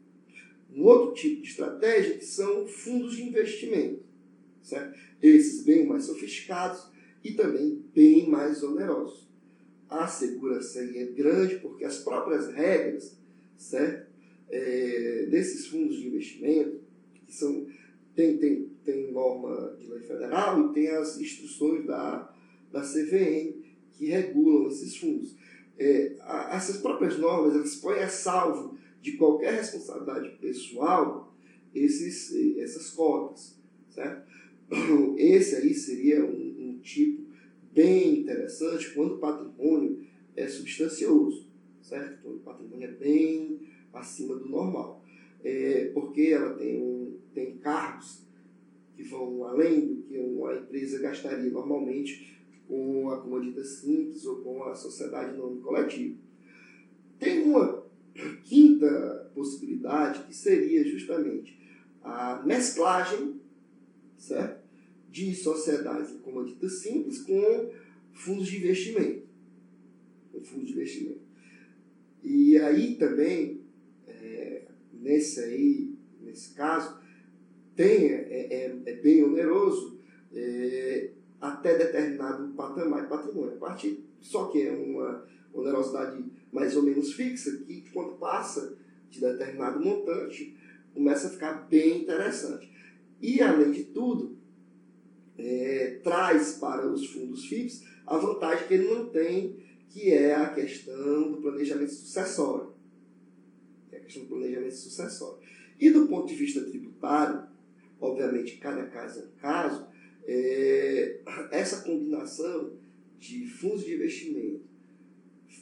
um 0.73 0.83
outro 0.83 1.13
tipo 1.13 1.41
de 1.41 1.49
estratégia 1.49 2.17
que 2.17 2.25
são 2.25 2.67
fundos 2.67 3.15
de 3.15 3.23
investimento. 3.23 4.03
Certo? 4.61 4.97
Esses 5.21 5.63
bem 5.63 5.85
mais 5.85 6.05
sofisticados 6.05 6.87
e 7.23 7.33
também 7.33 7.83
bem 7.93 8.29
mais 8.29 8.61
onerosos. 8.63 9.26
A 9.89 10.07
segurança 10.07 10.79
é 10.79 11.05
grande 11.05 11.57
porque 11.57 11.85
as 11.85 11.99
próprias 11.99 12.51
regras 12.53 13.17
certo? 13.57 14.07
É, 14.49 15.27
desses 15.29 15.67
fundos 15.67 15.97
de 15.97 16.07
investimento, 16.07 16.79
que 17.25 17.33
são, 17.33 17.67
tem, 18.15 18.37
tem, 18.37 18.69
tem 18.85 19.11
norma 19.11 19.75
de 19.77 19.87
lei 19.87 19.99
federal 19.99 20.69
e 20.69 20.73
tem 20.73 20.87
as 20.89 21.19
instruções 21.19 21.85
da, 21.85 22.33
da 22.71 22.81
CVM 22.81 23.61
que 23.91 24.05
regulam 24.05 24.69
esses 24.69 24.95
fundos. 24.95 25.35
É, 25.77 26.15
a, 26.21 26.55
essas 26.55 26.77
próprias 26.77 27.17
normas 27.17 27.55
elas 27.55 27.75
põem 27.75 27.99
a 27.99 28.07
salvo 28.07 28.77
de 29.01 29.13
qualquer 29.13 29.53
responsabilidade 29.53 30.37
pessoal 30.39 31.35
esses, 31.75 32.33
essas 32.57 32.89
cotas. 32.91 33.57
Certo? 33.89 34.27
Esse 35.17 35.55
aí 35.55 35.73
seria 35.73 36.23
um, 36.23 36.55
um 36.59 36.79
tipo 36.81 37.26
bem 37.77 38.21
interessante 38.21 38.93
quando 38.93 39.15
o 39.15 39.19
patrimônio 39.19 40.05
é 40.35 40.47
substancioso 40.47 41.47
certo? 41.87 42.19
Então, 42.19 42.33
o 42.33 42.39
patrimônio 42.39 42.89
é 42.89 42.91
bem 42.91 43.61
acima 43.93 44.35
do 44.35 44.47
normal. 44.47 45.03
É, 45.43 45.91
porque 45.93 46.29
ela 46.33 46.53
tem, 46.55 46.81
um, 46.81 47.17
tem 47.33 47.57
cargos 47.57 48.25
que 48.95 49.03
vão 49.03 49.45
além 49.45 49.87
do 49.87 50.01
que 50.03 50.17
uma 50.17 50.55
empresa 50.55 50.99
gastaria 50.99 51.49
normalmente 51.49 52.37
com 52.67 53.09
a 53.11 53.21
comandita 53.21 53.63
simples 53.63 54.25
ou 54.25 54.37
com 54.37 54.63
a 54.63 54.75
sociedade 54.75 55.37
nome 55.37 55.61
coletivo. 55.61 56.17
Tem 57.17 57.43
uma 57.43 57.85
quinta 58.43 59.31
possibilidade 59.33 60.23
que 60.23 60.35
seria 60.35 60.83
justamente 60.83 61.57
a 62.03 62.41
mesclagem 62.45 63.39
certo? 64.17 64.56
De 65.17 65.33
sociedades 65.33 66.11
de 66.11 66.19
comandita 66.19 66.69
simples 66.69 67.23
com 67.23 67.71
fundos 68.13 68.47
de 68.47 68.57
investimento. 68.57 69.27
Com 70.31 70.43
fundos 70.43 70.67
de 70.67 70.73
investimento. 70.73 71.21
E 72.23 72.55
aí 72.59 72.95
também, 72.97 73.61
é, 74.07 74.67
nesse 74.93 75.39
aí, 75.39 75.95
nesse 76.21 76.53
caso, 76.53 76.99
tem, 77.75 78.11
é, 78.11 78.47
é, 78.53 78.81
é 78.85 78.93
bem 78.97 79.23
oneroso 79.23 79.99
é, 80.31 81.11
até 81.41 81.75
determinado 81.75 82.53
patamar 82.53 83.01
de 83.01 83.09
patrimônio. 83.09 83.55
A 83.55 83.59
partir, 83.59 84.03
só 84.21 84.49
que 84.49 84.61
é 84.61 84.71
uma 84.71 85.27
onerosidade 85.51 86.23
mais 86.51 86.75
ou 86.75 86.83
menos 86.83 87.13
fixa, 87.13 87.57
que 87.65 87.89
quando 87.91 88.19
passa 88.19 88.77
de 89.09 89.19
determinado 89.19 89.79
montante, 89.79 90.55
começa 90.93 91.27
a 91.27 91.31
ficar 91.31 91.67
bem 91.67 92.03
interessante. 92.03 92.71
E, 93.19 93.41
além 93.41 93.71
de 93.71 93.85
tudo, 93.85 94.36
é, 95.37 95.99
traz 96.03 96.53
para 96.53 96.87
os 96.87 97.05
fundos 97.07 97.45
FIPS 97.45 97.83
a 98.05 98.17
vantagem 98.17 98.67
que 98.67 98.73
ele 98.73 98.93
não 98.93 99.09
tem 99.09 99.67
que 99.89 100.11
é 100.11 100.35
a 100.35 100.53
questão 100.53 101.31
do 101.31 101.41
planejamento 101.41 101.91
sucessório. 101.91 102.73
É 103.91 103.97
a 103.97 103.99
questão 104.01 104.23
do 104.23 104.29
planejamento 104.29 104.75
sucessório. 104.75 105.39
E 105.79 105.89
do 105.89 106.07
ponto 106.07 106.27
de 106.27 106.35
vista 106.35 106.61
tributário, 106.61 107.47
obviamente, 107.99 108.57
cada 108.57 108.85
caso 108.87 109.19
é 109.19 109.23
um 109.23 109.39
caso, 109.39 109.87
é, 110.25 111.21
essa 111.51 111.83
combinação 111.83 112.73
de 113.17 113.47
fundos 113.47 113.85
de 113.85 113.95
investimento, 113.95 114.65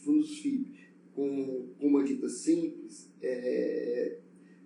fundos 0.03 0.39
FIP, 0.39 0.75
com, 1.13 1.69
uma 1.79 2.03
dita 2.03 2.27
simples, 2.27 3.09
é, 3.21 4.17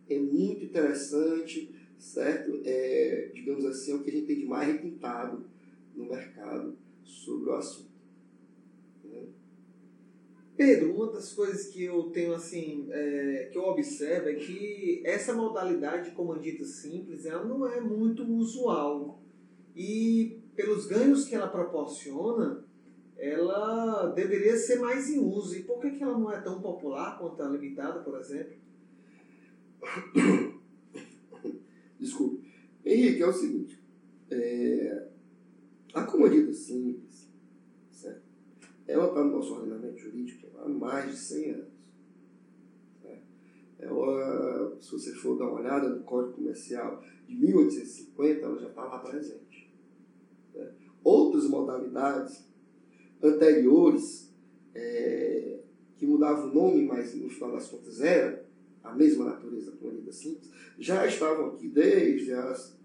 é 0.10 0.19
muito 0.19 0.65
interessante, 0.65 1.72
certo? 1.99 2.62
É, 2.65 3.31
digamos 3.33 3.65
assim, 3.65 3.91
é 3.91 3.95
o 3.95 4.03
que 4.03 4.09
a 4.09 4.13
gente 4.13 4.25
tem 4.25 4.39
de 4.39 4.45
mais 4.45 4.67
requintado 4.67 5.45
no 5.95 6.05
mercado 6.05 6.75
sobre 7.03 7.49
o 7.49 7.53
assunto. 7.53 7.89
Pedro, 10.59 10.93
uma 10.93 11.09
das 11.13 11.31
coisas 11.31 11.67
que 11.67 11.85
eu 11.85 12.03
tenho 12.12 12.33
assim, 12.33 12.85
é, 12.91 13.47
que 13.49 13.57
eu 13.57 13.63
observo 13.63 14.27
é 14.27 14.33
que 14.33 15.01
essa 15.05 15.33
modalidade 15.33 16.09
de 16.09 16.15
comandita 16.17 16.65
simples, 16.65 17.25
ela 17.25 17.45
não 17.45 17.65
é 17.65 17.79
muito 17.79 18.25
usual. 18.25 19.21
E 19.73 20.41
pelos 20.57 20.85
ganhos 20.85 21.23
que 21.23 21.33
ela 21.33 21.47
proporciona, 21.47 22.65
ela 23.17 24.07
deveria 24.07 24.57
ser 24.57 24.79
mais 24.79 25.09
em 25.09 25.19
uso. 25.19 25.55
E 25.55 25.63
por 25.63 25.79
que, 25.79 25.91
que 25.91 26.03
ela 26.03 26.19
não 26.19 26.29
é 26.29 26.41
tão 26.41 26.62
popular 26.62 27.17
quanto 27.17 27.41
a 27.41 27.47
limitada, 27.47 28.01
por 28.01 28.19
exemplo? 28.19 28.57
Desculpe. 31.99 32.47
Henrique, 32.85 33.21
é 33.21 33.27
o 33.27 33.33
seguinte. 33.33 33.79
É, 34.31 35.07
a 35.93 36.03
comandita 36.03 36.53
simples, 36.53 37.29
certo? 37.91 38.21
ela 38.88 39.07
está 39.07 39.23
no 39.23 39.31
nosso 39.31 39.53
ordenamento 39.53 39.97
jurídico 39.97 40.47
há 40.59 40.67
mais 40.67 41.12
de 41.12 41.17
100 41.17 41.51
anos. 41.51 41.79
Ela, 43.79 44.77
se 44.81 44.91
você 44.91 45.13
for 45.13 45.38
dar 45.38 45.47
uma 45.47 45.62
olhada 45.62 45.88
no 45.88 46.03
Código 46.03 46.35
Comercial 46.35 47.01
de 47.25 47.35
1850, 47.35 48.45
ela 48.45 48.59
já 48.59 48.67
está 48.67 48.83
lá 48.83 48.99
presente. 48.99 49.71
Outras 51.01 51.47
modalidades 51.47 52.45
anteriores, 53.23 54.33
é, 54.75 55.59
que 55.95 56.05
mudavam 56.05 56.49
o 56.49 56.53
nome, 56.53 56.85
mas 56.85 57.15
no 57.15 57.29
final 57.29 57.53
das 57.53 57.69
contas 57.69 58.01
era 58.01 58.38
a 58.84 58.94
mesma 58.94 59.26
natureza 59.26 59.72
da 59.72 59.89
vida 59.89 60.12
simples, 60.12 60.50
já 60.78 61.06
estavam 61.06 61.48
aqui 61.48 61.68
desde 61.68 62.34
as 62.34 62.78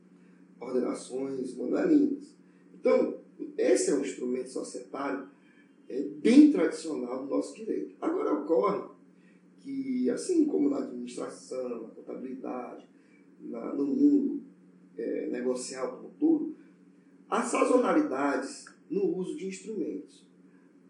ordenações 0.61 1.55
manuelinas. 1.57 2.35
Então, 2.75 3.19
esse 3.57 3.91
é 3.91 3.95
um 3.95 4.01
instrumento 4.01 4.49
societário 4.51 5.29
é 5.89 6.03
bem 6.03 6.51
tradicional 6.51 7.25
do 7.25 7.31
nosso 7.31 7.55
direito. 7.55 7.95
Agora 8.01 8.33
ocorre 8.33 8.89
que, 9.61 10.09
assim 10.11 10.47
como 10.47 10.71
na 10.71 10.79
administração, 10.79 11.69
na 11.69 11.89
contabilidade, 11.89 12.87
na, 13.41 13.75
no 13.75 13.87
mundo 13.87 14.43
é, 14.97 15.29
negocial 15.29 15.97
como 15.97 16.11
todo, 16.19 16.55
há 17.29 17.43
sazonalidades 17.43 18.65
no 18.89 19.05
uso 19.17 19.37
de 19.37 19.47
instrumentos. 19.47 20.25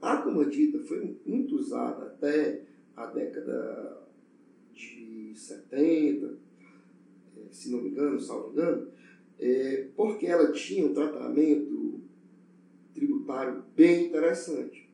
A 0.00 0.18
comandita 0.18 0.78
foi 0.80 1.16
muito 1.24 1.56
usada 1.56 2.06
até 2.06 2.62
a 2.96 3.06
década 3.06 4.03
70, 5.38 6.38
é, 7.36 7.52
se 7.52 7.70
não 7.70 7.82
me 7.82 7.90
engano, 7.90 8.20
salvo 8.20 8.52
engano, 8.52 8.88
é, 9.38 9.88
porque 9.96 10.26
ela 10.26 10.52
tinha 10.52 10.86
um 10.86 10.94
tratamento 10.94 12.00
tributário 12.94 13.64
bem 13.74 14.06
interessante. 14.06 14.88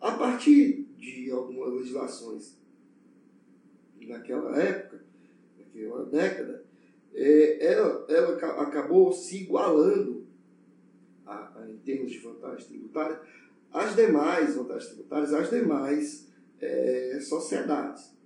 A 0.00 0.12
partir 0.12 0.86
de 0.96 1.30
algumas 1.30 1.74
legislações 1.74 2.56
naquela 4.06 4.56
época, 4.56 5.04
naquela 5.58 6.04
década, 6.06 6.64
é, 7.12 7.66
ela, 7.66 8.06
ela 8.08 8.36
acabou 8.62 9.12
se 9.12 9.42
igualando 9.42 10.26
a, 11.26 11.60
a, 11.60 11.70
em 11.70 11.76
termos 11.78 12.10
de 12.10 12.18
vantagens 12.18 12.66
tributárias 12.66 13.18
às 13.72 13.94
demais 13.94 14.54
vantagens 14.54 14.92
tributárias, 14.92 15.32
às 15.32 15.50
demais 15.50 16.28
é, 16.60 17.18
sociedades. 17.20 18.16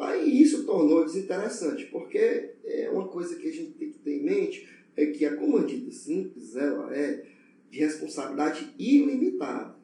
Aí 0.00 0.42
isso 0.42 0.64
tornou 0.64 1.04
desinteressante, 1.04 1.86
porque 1.86 2.54
é 2.64 2.90
uma 2.90 3.08
coisa 3.08 3.36
que 3.36 3.48
a 3.48 3.52
gente 3.52 3.72
tem 3.72 3.90
que 3.90 3.98
ter 3.98 4.18
em 4.18 4.24
mente 4.24 4.68
é 4.96 5.06
que 5.06 5.24
a 5.24 5.36
comandita 5.36 5.90
simples 5.90 6.56
ela 6.56 6.94
é 6.94 7.24
de 7.70 7.78
responsabilidade 7.78 8.74
ilimitada, 8.78 9.76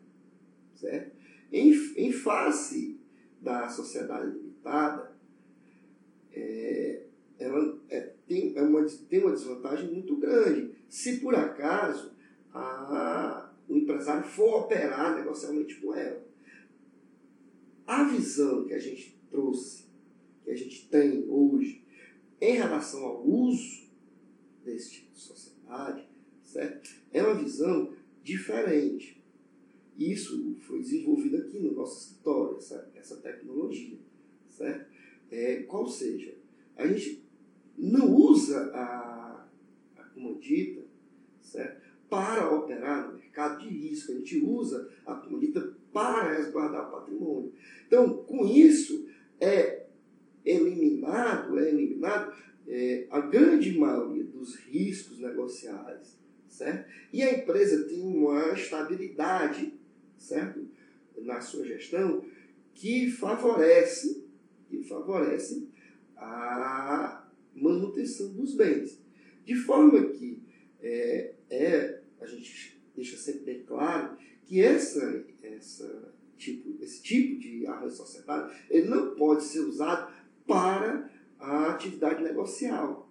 certo? 0.74 1.14
Em, 1.52 1.72
em 1.96 2.12
face 2.12 2.98
da 3.40 3.68
sociedade 3.68 4.30
limitada, 4.30 5.12
é, 6.32 7.02
ela 7.38 7.78
é, 7.88 8.12
tem, 8.26 8.56
é 8.56 8.62
uma, 8.62 8.84
tem 9.08 9.20
uma 9.20 9.32
desvantagem 9.32 9.90
muito 9.92 10.16
grande. 10.16 10.74
Se 10.88 11.18
por 11.18 11.34
acaso 11.34 12.12
a, 12.52 13.52
o 13.68 13.76
empresário 13.76 14.24
for 14.24 14.62
operar 14.62 15.16
negocialmente 15.16 15.76
com 15.76 15.94
ela. 15.94 16.22
A 17.86 18.04
visão 18.04 18.64
que 18.64 18.74
a 18.74 18.78
gente 18.78 19.18
trouxe, 19.30 19.83
que 20.44 20.50
a 20.50 20.56
gente 20.56 20.88
tem 20.88 21.24
hoje, 21.28 21.82
em 22.40 22.56
relação 22.56 23.02
ao 23.04 23.26
uso 23.26 23.88
desse 24.64 24.92
tipo 24.92 25.14
de 25.14 25.20
sociedade, 25.20 26.08
certo? 26.42 26.90
é 27.12 27.22
uma 27.22 27.34
visão 27.34 27.92
diferente. 28.22 29.22
Isso 29.98 30.56
foi 30.60 30.80
desenvolvido 30.80 31.36
aqui 31.38 31.58
no 31.58 31.72
nosso 31.72 32.08
escritório, 32.08 32.58
essa, 32.58 32.90
essa 32.94 33.16
tecnologia. 33.16 33.98
Certo? 34.48 34.86
É, 35.30 35.62
qual 35.62 35.88
seja, 35.88 36.34
a 36.76 36.86
gente 36.86 37.24
não 37.76 38.14
usa 38.14 38.70
a, 38.72 39.48
a 39.96 40.02
comandita 40.04 40.82
certo? 41.40 41.82
para 42.08 42.54
operar 42.54 43.08
no 43.08 43.18
mercado 43.18 43.60
de 43.60 43.68
risco, 43.68 44.12
a 44.12 44.14
gente 44.16 44.38
usa 44.38 44.88
a 45.06 45.14
comandita 45.14 45.74
para 45.92 46.36
resguardar 46.36 46.88
o 46.88 46.92
patrimônio. 46.92 47.52
Então, 47.86 48.18
com 48.24 48.46
isso, 48.46 49.08
é 49.40 49.83
eliminado, 50.44 51.58
é 51.58 51.68
eliminado 51.68 52.34
é, 52.66 53.06
a 53.10 53.20
grande 53.20 53.76
maioria 53.78 54.24
dos 54.24 54.56
riscos 54.56 55.18
negociais, 55.18 56.18
certo? 56.48 56.90
E 57.12 57.22
a 57.22 57.32
empresa 57.38 57.84
tem 57.84 58.02
uma 58.02 58.52
estabilidade, 58.52 59.72
certo? 60.18 60.66
Na 61.18 61.40
sua 61.40 61.64
gestão, 61.64 62.24
que 62.74 63.10
favorece, 63.10 64.24
que 64.68 64.82
favorece 64.82 65.68
a 66.16 67.26
manutenção 67.54 68.32
dos 68.32 68.54
bens. 68.54 68.98
De 69.44 69.54
forma 69.54 70.06
que 70.06 70.42
é, 70.80 71.34
é 71.50 72.00
a 72.20 72.26
gente 72.26 72.80
deixa 72.94 73.16
sempre 73.16 73.42
bem 73.42 73.62
claro 73.62 74.16
que 74.44 74.60
essa, 74.60 75.24
essa 75.42 76.12
tipo, 76.36 76.82
esse 76.82 77.02
tipo 77.02 77.38
de 77.38 77.66
arranjo 77.66 77.96
societário 77.96 78.54
ele 78.70 78.88
não 78.88 79.14
pode 79.14 79.44
ser 79.44 79.60
usado 79.60 80.12
para 80.46 81.10
a 81.38 81.70
atividade 81.70 82.22
negocial. 82.22 83.08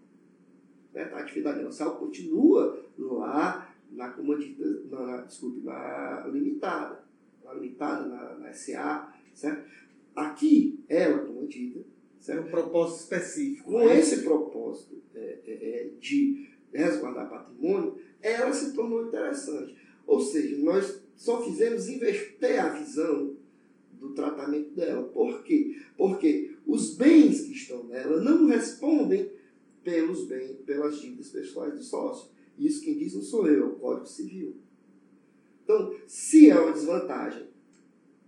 Né? 0.94 1.04
A 1.14 1.20
atividade 1.20 1.60
negocial 1.60 1.98
continua 1.98 2.84
lá 2.98 3.74
na 3.92 4.10
comandita, 4.10 4.64
na, 4.90 5.22
desculpe, 5.22 5.62
na 5.62 6.28
limitada, 6.28 7.04
na 7.44 7.54
limitada, 7.54 8.06
na, 8.06 8.36
na 8.40 8.54
SA, 8.54 9.14
certo? 9.34 9.70
Aqui, 10.16 10.84
ela, 10.88 11.20
comandita, 11.20 11.82
certo? 12.20 12.40
É 12.40 12.48
um 12.48 12.52
propósito 12.52 13.02
específico. 13.02 13.72
Com 13.72 13.86
né? 13.86 14.00
esse 14.00 14.24
propósito 14.24 15.02
é, 15.14 15.40
é, 15.46 15.52
é, 15.52 15.90
de 16.00 16.50
resguardar 16.74 17.30
patrimônio, 17.30 17.98
ela 18.22 18.52
se 18.52 18.74
tornou 18.74 19.08
interessante. 19.08 19.76
Ou 20.06 20.20
seja, 20.20 20.58
nós 20.64 21.04
só 21.16 21.44
fizemos 21.44 21.88
inverter 21.88 22.60
a 22.60 22.70
visão 22.70 23.36
do 23.94 24.14
tratamento 24.14 24.72
dela. 24.72 25.04
Por 25.04 25.44
quê? 25.44 25.78
Porque 25.96 26.53
os 26.74 26.96
bens 26.96 27.42
que 27.42 27.52
estão 27.52 27.84
nela 27.84 28.20
não 28.20 28.48
respondem 28.48 29.32
pelos 29.84 30.26
bens, 30.26 30.58
pelas 30.66 31.00
dívidas 31.00 31.30
pessoais 31.30 31.76
do 31.76 31.84
sócio. 31.84 32.32
Isso 32.58 32.84
quem 32.84 32.98
diz 32.98 33.14
não 33.14 33.22
sou 33.22 33.48
eu, 33.48 33.64
é 33.64 33.68
o 33.68 33.76
Código 33.76 34.08
Civil. 34.08 34.56
Então, 35.64 35.96
se 36.08 36.50
é 36.50 36.60
uma 36.60 36.74
desvantagem, 36.74 37.48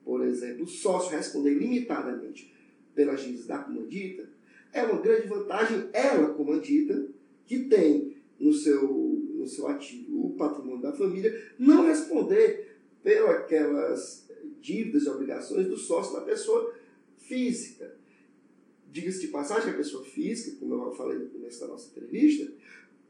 por 0.04 0.24
exemplo, 0.24 0.64
o 0.64 0.68
sócio 0.68 1.10
responder 1.18 1.56
limitadamente 1.56 2.54
pelas 2.94 3.22
dívidas 3.22 3.48
da 3.48 3.58
comandita, 3.58 4.30
é 4.72 4.84
uma 4.84 5.02
grande 5.02 5.28
vantagem 5.28 5.90
ela, 5.92 6.30
comandita, 6.36 7.08
que 7.48 7.66
tem 7.66 8.16
no 8.40 8.54
seu, 8.54 8.88
no 8.88 9.48
seu 9.48 9.68
ativo 9.68 10.28
o 10.28 10.36
patrimônio 10.36 10.84
da 10.84 10.94
família, 10.94 11.52
não 11.58 11.88
responder 11.88 12.78
pelas 13.02 14.28
dívidas 14.62 15.04
e 15.04 15.10
obrigações 15.10 15.68
do 15.68 15.78
sócio 15.78 16.14
da 16.14 16.22
pessoa 16.22 16.76
física. 17.18 18.05
Diga-se 18.96 19.20
de 19.20 19.28
passagem, 19.28 19.72
a 19.72 19.76
pessoa 19.76 20.06
física, 20.06 20.56
como 20.58 20.74
eu 20.74 20.96
falei 20.96 21.18
no 21.18 21.28
começo 21.28 21.60
da 21.60 21.68
nossa 21.68 21.90
entrevista, 21.90 22.50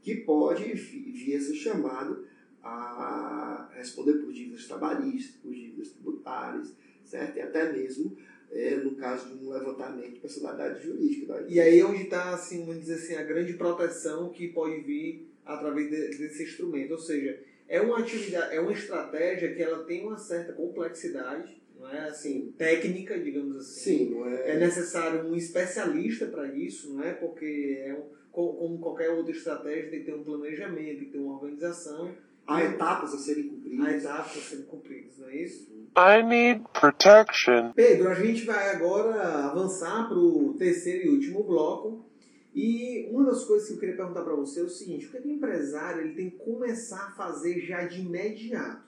que 0.02 0.15
pode 0.15 0.63
vir 0.74 1.36
a 1.36 1.39
ser 1.39 1.54
chamado 1.54 2.26
a 2.63 3.69
responder 3.71 4.13
por 4.13 4.34
dívidas 4.34 4.65
trabalhistas, 4.65 5.36
por 5.36 5.54
dívidas 5.54 5.89
tributárias, 5.89 6.74
certo? 7.04 7.38
E 7.38 7.41
até 7.41 7.71
mesmo 7.71 8.17
é, 8.52 8.78
no 8.78 8.95
caso 8.95 9.30
de 9.30 9.45
um 9.45 9.52
levantamento 9.52 10.15
de 10.15 10.19
personalidade 10.21 10.84
jurídica. 10.84 11.45
E 11.48 11.60
aí 11.60 11.78
é 11.78 11.86
onde 11.86 12.02
está, 12.02 12.34
assim, 12.34 12.65
vamos 12.65 12.82
dizer 12.82 12.95
assim, 12.95 13.13
a 13.13 13.21
grande 13.21 13.54
proteção 13.54 14.30
que 14.30 14.48
pode 14.48 14.82
vir 14.82 15.30
através 15.45 15.88
de, 15.88 16.17
desse 16.17 16.45
instrumento. 16.45 16.93
Ou 16.93 17.00
seja, 17.00 17.39
é 17.67 17.80
uma 17.80 18.00
atividade, 18.00 18.56
é 18.56 18.60
uma 18.60 18.74
estratégia 18.74 19.54
que 19.54 19.62
ela 19.62 19.84
tem 19.84 20.02
uma 20.02 20.17
certa 20.17 20.52
complexidade, 20.52 21.62
não 21.80 21.90
é 21.90 22.08
assim, 22.08 22.54
técnica, 22.58 23.20
digamos 23.20 23.56
assim. 23.58 23.80
Sim, 23.80 24.10
não 24.12 24.28
é... 24.28 24.52
é 24.52 24.60
necessário 24.60 25.28
um 25.28 25.36
especialista 25.36 26.26
para 26.28 26.48
isso, 26.48 26.94
não 26.94 27.04
é? 27.04 27.14
Porque 27.14 27.84
é 27.86 27.94
um, 27.94 28.16
como 28.32 28.80
qualquer 28.80 29.10
outra 29.12 29.32
estratégia 29.32 29.90
tem 29.90 30.00
que 30.00 30.06
ter 30.06 30.14
um 30.14 30.24
planejamento, 30.24 30.98
tem 30.98 31.06
que 31.06 31.12
ter 31.12 31.20
uma 31.20 31.36
organização. 31.36 32.12
Há 32.48 32.64
etapas 32.64 33.14
a 33.14 33.18
serem 33.18 33.48
cumpridas. 33.48 33.86
Há 33.88 33.98
etapas 33.98 34.38
a 34.38 34.42
serem 34.42 34.66
cumpridas, 34.66 35.18
não 35.18 35.30
é 35.30 35.36
isso? 35.38 35.68
I 35.98 36.24
need 36.24 36.64
protection. 36.80 37.72
Pedro, 37.74 38.10
a 38.10 38.14
gente 38.14 38.46
vai 38.46 38.70
agora 38.70 39.50
avançar 39.50 40.08
para 40.08 40.18
o 40.18 40.54
terceiro 40.58 41.08
e 41.08 41.10
último 41.10 41.44
bloco, 41.44 42.06
e 42.54 43.10
uma 43.12 43.26
das 43.26 43.44
coisas 43.44 43.68
que 43.68 43.74
eu 43.74 43.80
queria 43.80 43.98
perguntar 43.98 44.22
para 44.22 44.36
você 44.36 44.60
é 44.60 44.64
o 44.64 44.70
seguinte: 44.70 45.08
o 45.08 45.12
que, 45.12 45.18
é 45.18 45.22
que 45.22 45.28
o 45.28 45.32
empresário 45.32 46.02
ele 46.02 46.14
tem 46.14 46.30
que 46.30 46.38
começar 46.38 47.08
a 47.08 47.12
fazer 47.12 47.60
já 47.62 47.84
de 47.86 48.02
imediato? 48.02 48.85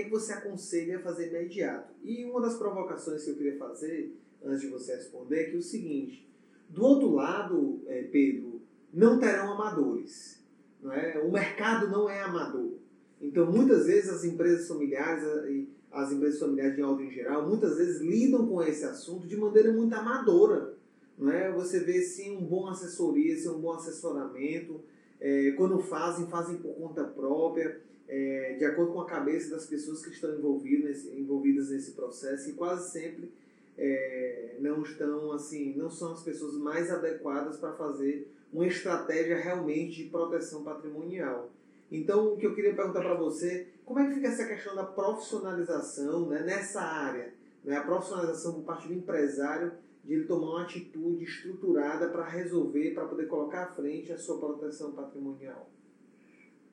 Que, 0.00 0.04
que 0.04 0.10
você 0.10 0.32
aconselha 0.32 0.98
a 0.98 1.02
fazer 1.02 1.28
imediato? 1.28 1.92
E 2.02 2.24
uma 2.24 2.40
das 2.40 2.56
provocações 2.56 3.24
que 3.24 3.30
eu 3.30 3.36
queria 3.36 3.58
fazer, 3.58 4.16
antes 4.44 4.62
de 4.62 4.68
você 4.68 4.94
responder, 4.96 5.40
é 5.40 5.44
que 5.44 5.56
é 5.56 5.58
o 5.58 5.62
seguinte: 5.62 6.28
do 6.68 6.84
outro 6.84 7.10
lado, 7.10 7.80
é, 7.86 8.02
Pedro, 8.04 8.62
não 8.92 9.18
terão 9.18 9.52
amadores. 9.52 10.40
Não 10.82 10.92
é? 10.92 11.18
O 11.20 11.30
mercado 11.30 11.88
não 11.88 12.08
é 12.08 12.22
amador. 12.22 12.72
Então, 13.20 13.50
muitas 13.50 13.86
vezes, 13.86 14.10
as 14.10 14.24
empresas 14.24 14.66
familiares 14.66 15.22
e 15.50 15.68
as 15.92 16.10
empresas 16.12 16.38
familiares 16.40 16.76
de 16.76 16.82
ordem 16.82 17.10
geral, 17.10 17.46
muitas 17.46 17.76
vezes 17.76 18.00
lidam 18.00 18.46
com 18.46 18.62
esse 18.62 18.84
assunto 18.84 19.26
de 19.26 19.36
maneira 19.36 19.72
muito 19.72 19.92
amadora 19.92 20.80
não 21.20 21.30
é? 21.30 21.52
Você 21.52 21.80
vê 21.80 22.00
sim 22.00 22.34
um 22.34 22.46
bom 22.46 22.66
assessoria, 22.66 23.36
sim, 23.36 23.50
um 23.50 23.60
bom 23.60 23.72
assessoramento. 23.72 24.80
É, 25.20 25.52
quando 25.56 25.78
fazem, 25.80 26.26
fazem 26.28 26.56
por 26.56 26.74
conta 26.74 27.04
própria, 27.04 27.80
é, 28.08 28.56
de 28.58 28.64
acordo 28.64 28.92
com 28.92 29.00
a 29.00 29.06
cabeça 29.06 29.50
das 29.50 29.66
pessoas 29.66 30.04
que 30.04 30.10
estão 30.10 30.34
envolvidas 30.34 31.04
envolvidas 31.06 31.70
nesse 31.70 31.92
processo 31.92 32.50
e 32.50 32.54
quase 32.54 32.90
sempre 32.90 33.30
é, 33.78 34.56
não 34.60 34.82
estão 34.82 35.32
assim, 35.32 35.74
não 35.76 35.90
são 35.90 36.12
as 36.12 36.22
pessoas 36.22 36.54
mais 36.54 36.90
adequadas 36.90 37.56
para 37.56 37.72
fazer 37.72 38.30
uma 38.52 38.66
estratégia 38.66 39.36
realmente 39.36 40.04
de 40.04 40.10
proteção 40.10 40.62
patrimonial. 40.62 41.50
Então, 41.90 42.34
o 42.34 42.36
que 42.36 42.46
eu 42.46 42.54
queria 42.54 42.74
perguntar 42.74 43.00
para 43.00 43.14
você, 43.14 43.68
como 43.84 43.98
é 43.98 44.06
que 44.06 44.14
fica 44.14 44.28
essa 44.28 44.46
questão 44.46 44.74
da 44.74 44.84
profissionalização 44.84 46.28
né, 46.28 46.42
nessa 46.42 46.80
área? 46.80 47.32
Né, 47.64 47.76
a 47.76 47.82
profissionalização 47.82 48.54
por 48.54 48.62
parte 48.62 48.86
do 48.86 48.94
empresário 48.94 49.72
de 50.04 50.14
ele 50.14 50.24
tomar 50.24 50.50
uma 50.50 50.62
atitude 50.62 51.24
estruturada 51.24 52.08
para 52.08 52.28
resolver, 52.28 52.94
para 52.94 53.06
poder 53.06 53.26
colocar 53.26 53.64
à 53.64 53.72
frente 53.72 54.12
a 54.12 54.18
sua 54.18 54.38
proteção 54.38 54.92
patrimonial? 54.92 55.70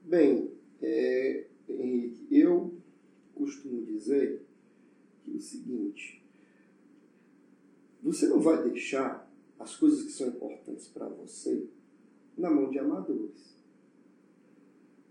Bem, 0.03 0.51
é, 0.81 1.47
Henrique, 1.67 2.27
eu 2.31 2.73
costumo 3.35 3.85
dizer 3.85 4.45
que 5.23 5.33
é 5.33 5.35
o 5.35 5.39
seguinte: 5.39 6.23
você 8.01 8.27
não 8.27 8.39
vai 8.39 8.63
deixar 8.63 9.29
as 9.59 9.75
coisas 9.75 10.03
que 10.03 10.11
são 10.11 10.29
importantes 10.29 10.87
para 10.87 11.07
você 11.09 11.67
na 12.37 12.49
mão 12.49 12.69
de 12.69 12.79
amadores. 12.79 13.57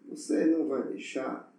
Você 0.09 0.47
não 0.47 0.69
vai 0.69 0.87
deixar 0.89 1.53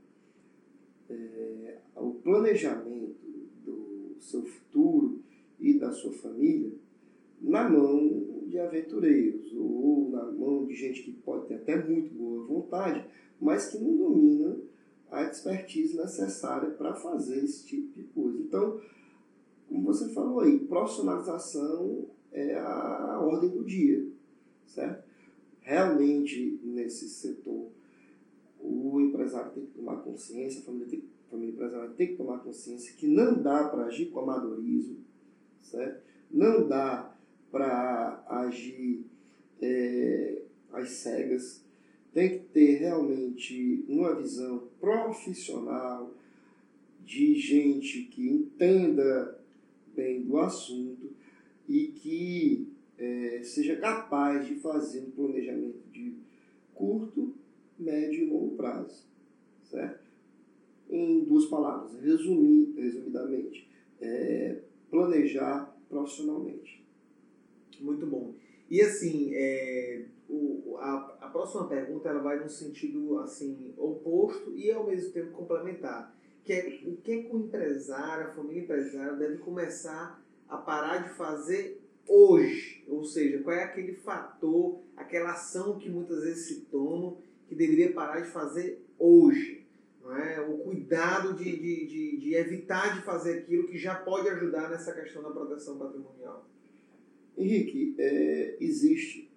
é, 1.09 1.79
o 1.95 2.13
planejamento 2.13 3.27
do 3.63 4.15
seu 4.19 4.43
futuro 4.43 4.96
da 5.87 5.93
sua 5.93 6.11
família 6.13 6.71
na 7.41 7.69
mão 7.69 8.43
de 8.47 8.59
aventureiros 8.59 9.53
ou 9.53 10.09
na 10.09 10.31
mão 10.31 10.65
de 10.65 10.75
gente 10.75 11.03
que 11.03 11.11
pode 11.11 11.47
ter 11.47 11.55
até 11.55 11.83
muito 11.83 12.13
boa 12.13 12.45
vontade, 12.45 13.05
mas 13.39 13.69
que 13.69 13.77
não 13.77 13.95
domina 13.95 14.57
a 15.09 15.23
expertise 15.23 15.95
necessária 15.95 16.71
para 16.71 16.93
fazer 16.93 17.43
esse 17.43 17.65
tipo 17.65 17.93
de 17.93 18.03
coisa. 18.07 18.39
Então, 18.39 18.81
como 19.67 19.83
você 19.83 20.09
falou 20.09 20.41
aí, 20.41 20.59
profissionalização 20.59 22.05
é 22.31 22.57
a 22.57 23.19
ordem 23.21 23.49
do 23.49 23.63
dia, 23.63 24.07
certo? 24.65 25.05
Realmente, 25.61 26.59
nesse 26.63 27.09
setor, 27.09 27.69
o 28.59 28.99
empresário 29.01 29.51
tem 29.51 29.65
que 29.65 29.73
tomar 29.73 29.97
consciência, 29.97 30.61
a 30.61 30.63
família, 30.63 30.87
tem, 30.87 31.03
a 31.27 31.31
família 31.31 31.53
empresarial 31.53 31.89
tem 31.93 32.07
que 32.07 32.15
tomar 32.15 32.39
consciência 32.39 32.95
que 32.95 33.07
não 33.07 33.41
dá 33.41 33.67
para 33.67 33.85
agir 33.85 34.07
com 34.07 34.19
amadorismo, 34.19 34.97
certo? 35.61 36.01
Não 36.31 36.67
dá 36.67 37.15
para 37.51 38.23
agir 38.27 39.05
é, 39.61 40.41
às 40.71 40.89
cegas, 40.89 41.63
tem 42.13 42.29
que 42.29 42.45
ter 42.45 42.77
realmente 42.77 43.85
uma 43.87 44.15
visão 44.15 44.67
profissional 44.79 46.13
de 47.05 47.35
gente 47.35 48.03
que 48.03 48.27
entenda 48.27 49.39
bem 49.95 50.21
do 50.23 50.37
assunto 50.39 51.11
e 51.67 51.87
que 51.87 52.67
é, 52.97 53.41
seja 53.43 53.75
capaz 53.77 54.47
de 54.47 54.55
fazer 54.55 55.01
um 55.01 55.11
planejamento 55.11 55.79
de 55.91 56.15
curto, 56.73 57.33
médio 57.77 58.23
e 58.23 58.29
longo 58.29 58.55
prazo. 58.55 59.05
Certo? 59.63 60.05
Em 60.89 61.23
duas 61.23 61.45
palavras, 61.45 62.01
resumir, 62.01 62.73
resumidamente, 62.77 63.67
é, 63.99 64.61
planejar 64.89 65.75
profissionalmente. 65.89 66.85
Muito 67.79 68.05
bom. 68.05 68.33
E 68.69 68.81
assim, 68.81 69.31
é, 69.33 70.05
o, 70.29 70.77
a, 70.79 71.17
a 71.21 71.29
próxima 71.29 71.67
pergunta 71.67 72.09
ela 72.09 72.21
vai 72.21 72.39
no 72.39 72.49
sentido 72.49 73.19
assim 73.19 73.73
oposto 73.77 74.53
e 74.55 74.71
ao 74.71 74.85
mesmo 74.85 75.11
tempo 75.11 75.31
complementar 75.31 76.17
que 76.47 76.53
é 76.53 76.79
o 76.85 76.95
que, 76.95 77.11
é 77.11 77.23
que 77.23 77.35
o 77.35 77.39
empresário, 77.39 78.27
a 78.27 78.31
família 78.31 78.63
empresária 78.63 79.13
deve 79.17 79.37
começar 79.39 80.23
a 80.47 80.55
parar 80.55 80.99
de 80.99 81.09
fazer 81.09 81.81
hoje. 82.07 82.85
Ou 82.87 83.03
seja, 83.03 83.43
qual 83.43 83.53
é 83.53 83.65
aquele 83.65 83.93
fator, 83.93 84.79
aquela 84.95 85.33
ação 85.33 85.77
que 85.77 85.89
muitas 85.89 86.23
vezes 86.23 86.47
se 86.47 86.61
toma 86.71 87.17
que 87.49 87.53
deveria 87.53 87.91
parar 87.91 88.21
de 88.21 88.29
fazer 88.29 88.81
hoje. 88.97 89.66
É? 90.15 90.39
O 90.41 90.59
cuidado 90.59 91.33
de, 91.33 91.43
de, 91.43 91.85
de, 91.85 92.17
de 92.17 92.33
evitar 92.35 92.95
de 92.95 93.03
fazer 93.03 93.39
aquilo 93.39 93.67
que 93.67 93.77
já 93.77 93.95
pode 93.95 94.29
ajudar 94.29 94.69
nessa 94.69 94.93
questão 94.93 95.21
da 95.21 95.31
proteção 95.31 95.77
patrimonial. 95.77 96.47
Henrique, 97.37 97.95
é, 97.97 98.57
existe 98.59 99.29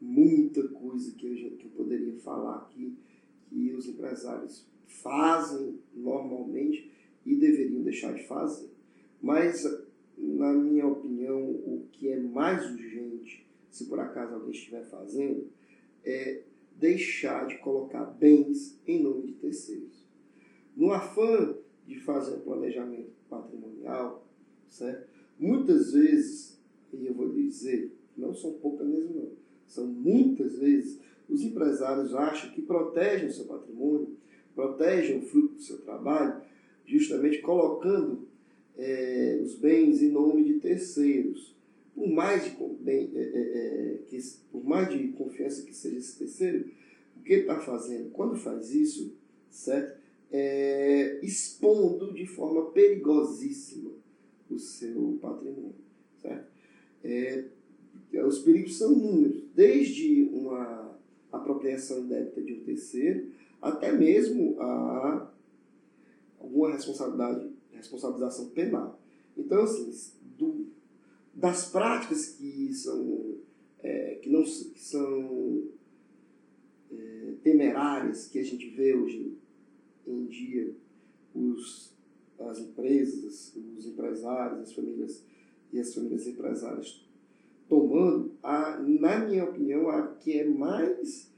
muita 0.00 0.66
coisa 0.68 1.12
que, 1.12 1.36
gente, 1.36 1.56
que 1.56 1.66
eu 1.66 1.70
poderia 1.70 2.14
falar 2.18 2.56
aqui 2.56 2.96
que 3.48 3.72
os 3.72 3.86
empresários 3.86 4.66
fazem 4.86 5.78
normalmente 5.94 6.90
e 7.24 7.36
deveriam 7.36 7.82
deixar 7.82 8.12
de 8.14 8.26
fazer. 8.26 8.70
Mas, 9.20 9.64
na 10.18 10.52
minha 10.52 10.86
opinião, 10.86 11.40
o 11.40 11.86
que 11.92 12.08
é 12.08 12.18
mais 12.18 12.68
urgente, 12.70 13.46
se 13.70 13.84
por 13.84 14.00
acaso 14.00 14.34
alguém 14.34 14.50
estiver 14.50 14.84
fazendo, 14.86 15.46
é 16.04 16.42
deixar 16.82 17.46
de 17.46 17.58
colocar 17.58 18.04
bens 18.04 18.76
em 18.84 19.00
nome 19.00 19.28
de 19.28 19.32
terceiros. 19.34 20.04
No 20.76 20.92
afã 20.92 21.54
de 21.86 22.00
fazer 22.00 22.34
um 22.34 22.40
planejamento 22.40 23.12
patrimonial, 23.30 24.26
certo? 24.68 25.08
muitas 25.38 25.92
vezes, 25.92 26.60
e 26.92 27.06
eu 27.06 27.14
vou 27.14 27.32
dizer, 27.32 27.96
não 28.16 28.34
são 28.34 28.54
poucas 28.54 28.86
mesmo 28.86 29.30
são 29.64 29.86
muitas 29.86 30.58
vezes, 30.58 31.00
os 31.30 31.40
empresários 31.42 32.14
acham 32.14 32.50
que 32.50 32.60
protegem 32.60 33.28
o 33.28 33.32
seu 33.32 33.46
patrimônio 33.46 34.16
protegem 34.54 35.18
o 35.18 35.22
fruto 35.22 35.54
do 35.54 35.62
seu 35.62 35.78
trabalho, 35.78 36.42
justamente 36.84 37.38
colocando 37.38 38.28
é, 38.76 39.40
os 39.42 39.54
bens 39.54 40.02
em 40.02 40.10
nome 40.10 40.44
de 40.44 40.54
terceiros. 40.60 41.54
Por 41.94 42.08
mais 42.08 42.44
de, 42.44 42.56
bem, 42.80 43.10
é, 43.14 43.20
é, 43.20 43.40
é, 43.40 43.98
que, 44.08 44.18
por 44.50 44.64
mais 44.64 44.88
de 44.88 45.08
confiança 45.08 45.62
que 45.62 45.74
seja 45.74 45.98
esse 45.98 46.18
terceiro, 46.18 46.70
o 47.16 47.22
que 47.22 47.32
ele 47.32 47.42
está 47.42 47.60
fazendo? 47.60 48.10
Quando 48.10 48.36
faz 48.36 48.74
isso, 48.74 49.14
certo? 49.50 50.00
É, 50.30 51.20
expondo 51.22 52.12
de 52.14 52.26
forma 52.26 52.70
perigosíssima 52.70 53.90
o 54.50 54.58
seu 54.58 55.18
patrimônio, 55.20 55.74
certo? 56.20 56.50
É, 57.04 57.44
os 58.24 58.38
perigos 58.40 58.76
são 58.76 58.92
inúmeros, 58.92 59.42
desde 59.54 60.28
uma 60.32 60.98
apropriação 61.30 62.00
indébita 62.00 62.42
de 62.42 62.54
um 62.54 62.64
terceiro, 62.64 63.28
até 63.60 63.92
mesmo 63.92 64.60
a 64.60 65.32
alguma 66.38 66.72
responsabilidade, 66.72 67.50
responsabilização 67.70 68.48
penal. 68.50 69.00
Então, 69.36 69.62
assim, 69.62 69.90
do, 70.36 70.66
das 71.34 71.70
práticas 71.70 72.28
que 72.28 72.72
são, 72.72 73.36
é, 73.82 74.16
que 74.22 74.30
não, 74.30 74.42
que 74.42 74.80
são 74.80 75.68
é, 76.90 77.34
temerárias 77.42 78.28
que 78.28 78.38
a 78.38 78.44
gente 78.44 78.68
vê 78.70 78.94
hoje 78.94 79.36
em 80.06 80.26
dia, 80.26 80.74
os, 81.34 81.92
as 82.38 82.58
empresas, 82.58 83.54
os 83.56 83.86
empresários, 83.86 84.60
as 84.60 84.72
famílias 84.72 85.24
e 85.72 85.80
as 85.80 85.94
famílias 85.94 86.26
empresárias 86.26 87.02
tomando, 87.68 88.32
a, 88.42 88.78
na 88.80 89.24
minha 89.24 89.44
opinião, 89.44 89.88
a 89.88 90.08
que 90.08 90.38
é 90.38 90.46
mais 90.46 91.32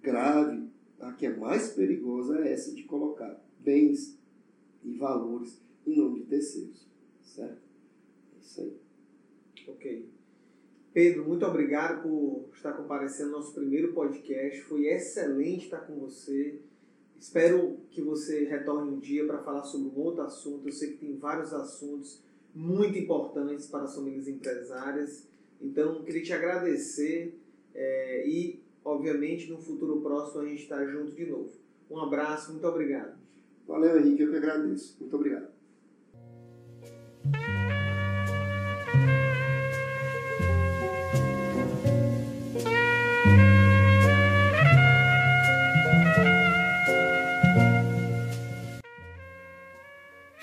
grave 0.00 0.70
a 1.00 1.12
que 1.12 1.26
é 1.26 1.36
mais 1.36 1.72
perigosa 1.72 2.40
é 2.40 2.52
essa 2.52 2.74
de 2.74 2.84
colocar 2.84 3.42
bens 3.58 4.18
e 4.84 4.92
valores 4.92 5.60
em 5.86 5.96
nome 5.96 6.20
de 6.20 6.26
terceiros. 6.26 6.86
Certo? 7.22 7.69
Ok. 9.80 10.06
Pedro, 10.92 11.24
muito 11.26 11.46
obrigado 11.46 12.02
por 12.02 12.50
estar 12.54 12.74
comparecendo 12.74 13.30
no 13.30 13.38
nosso 13.38 13.54
primeiro 13.54 13.94
podcast. 13.94 14.60
Foi 14.64 14.88
excelente 14.88 15.64
estar 15.64 15.78
com 15.78 15.98
você. 15.98 16.60
Espero 17.18 17.78
que 17.90 18.02
você 18.02 18.44
retorne 18.44 18.90
um 18.90 18.98
dia 18.98 19.26
para 19.26 19.38
falar 19.38 19.62
sobre 19.62 19.88
um 19.88 20.02
outro 20.02 20.20
assunto. 20.22 20.68
Eu 20.68 20.72
sei 20.72 20.90
que 20.90 20.98
tem 20.98 21.16
vários 21.16 21.54
assuntos 21.54 22.22
muito 22.54 22.98
importantes 22.98 23.68
para 23.68 23.84
as 23.84 23.94
famílias 23.94 24.28
empresárias. 24.28 25.26
Então, 25.62 26.02
queria 26.02 26.22
te 26.22 26.32
agradecer 26.34 27.34
é, 27.74 28.28
e 28.28 28.60
obviamente, 28.84 29.48
no 29.48 29.56
futuro 29.56 30.02
próximo 30.02 30.42
a 30.42 30.46
gente 30.46 30.62
está 30.62 30.84
junto 30.84 31.12
de 31.12 31.24
novo. 31.24 31.52
Um 31.90 31.98
abraço, 31.98 32.52
muito 32.52 32.66
obrigado. 32.66 33.18
Valeu, 33.66 33.98
Henrique, 33.98 34.24
eu 34.24 34.30
que 34.30 34.36
agradeço. 34.36 34.98
Muito 35.00 35.16
obrigado. 35.16 35.48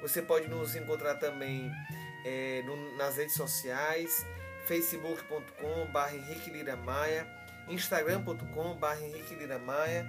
Você 0.01 0.21
pode 0.21 0.49
nos 0.49 0.75
encontrar 0.75 1.15
também 1.15 1.71
é, 2.25 2.63
no, 2.65 2.97
nas 2.97 3.15
redes 3.15 3.35
sociais, 3.35 4.25
facebook.com.br 4.67 6.13
Henrique 6.13 6.49
Lira 6.49 6.75
Maia, 6.75 7.25
instagram.com.br 7.69 9.01
Henrique 9.01 9.35
Lira 9.35 9.57
Maia 9.57 10.05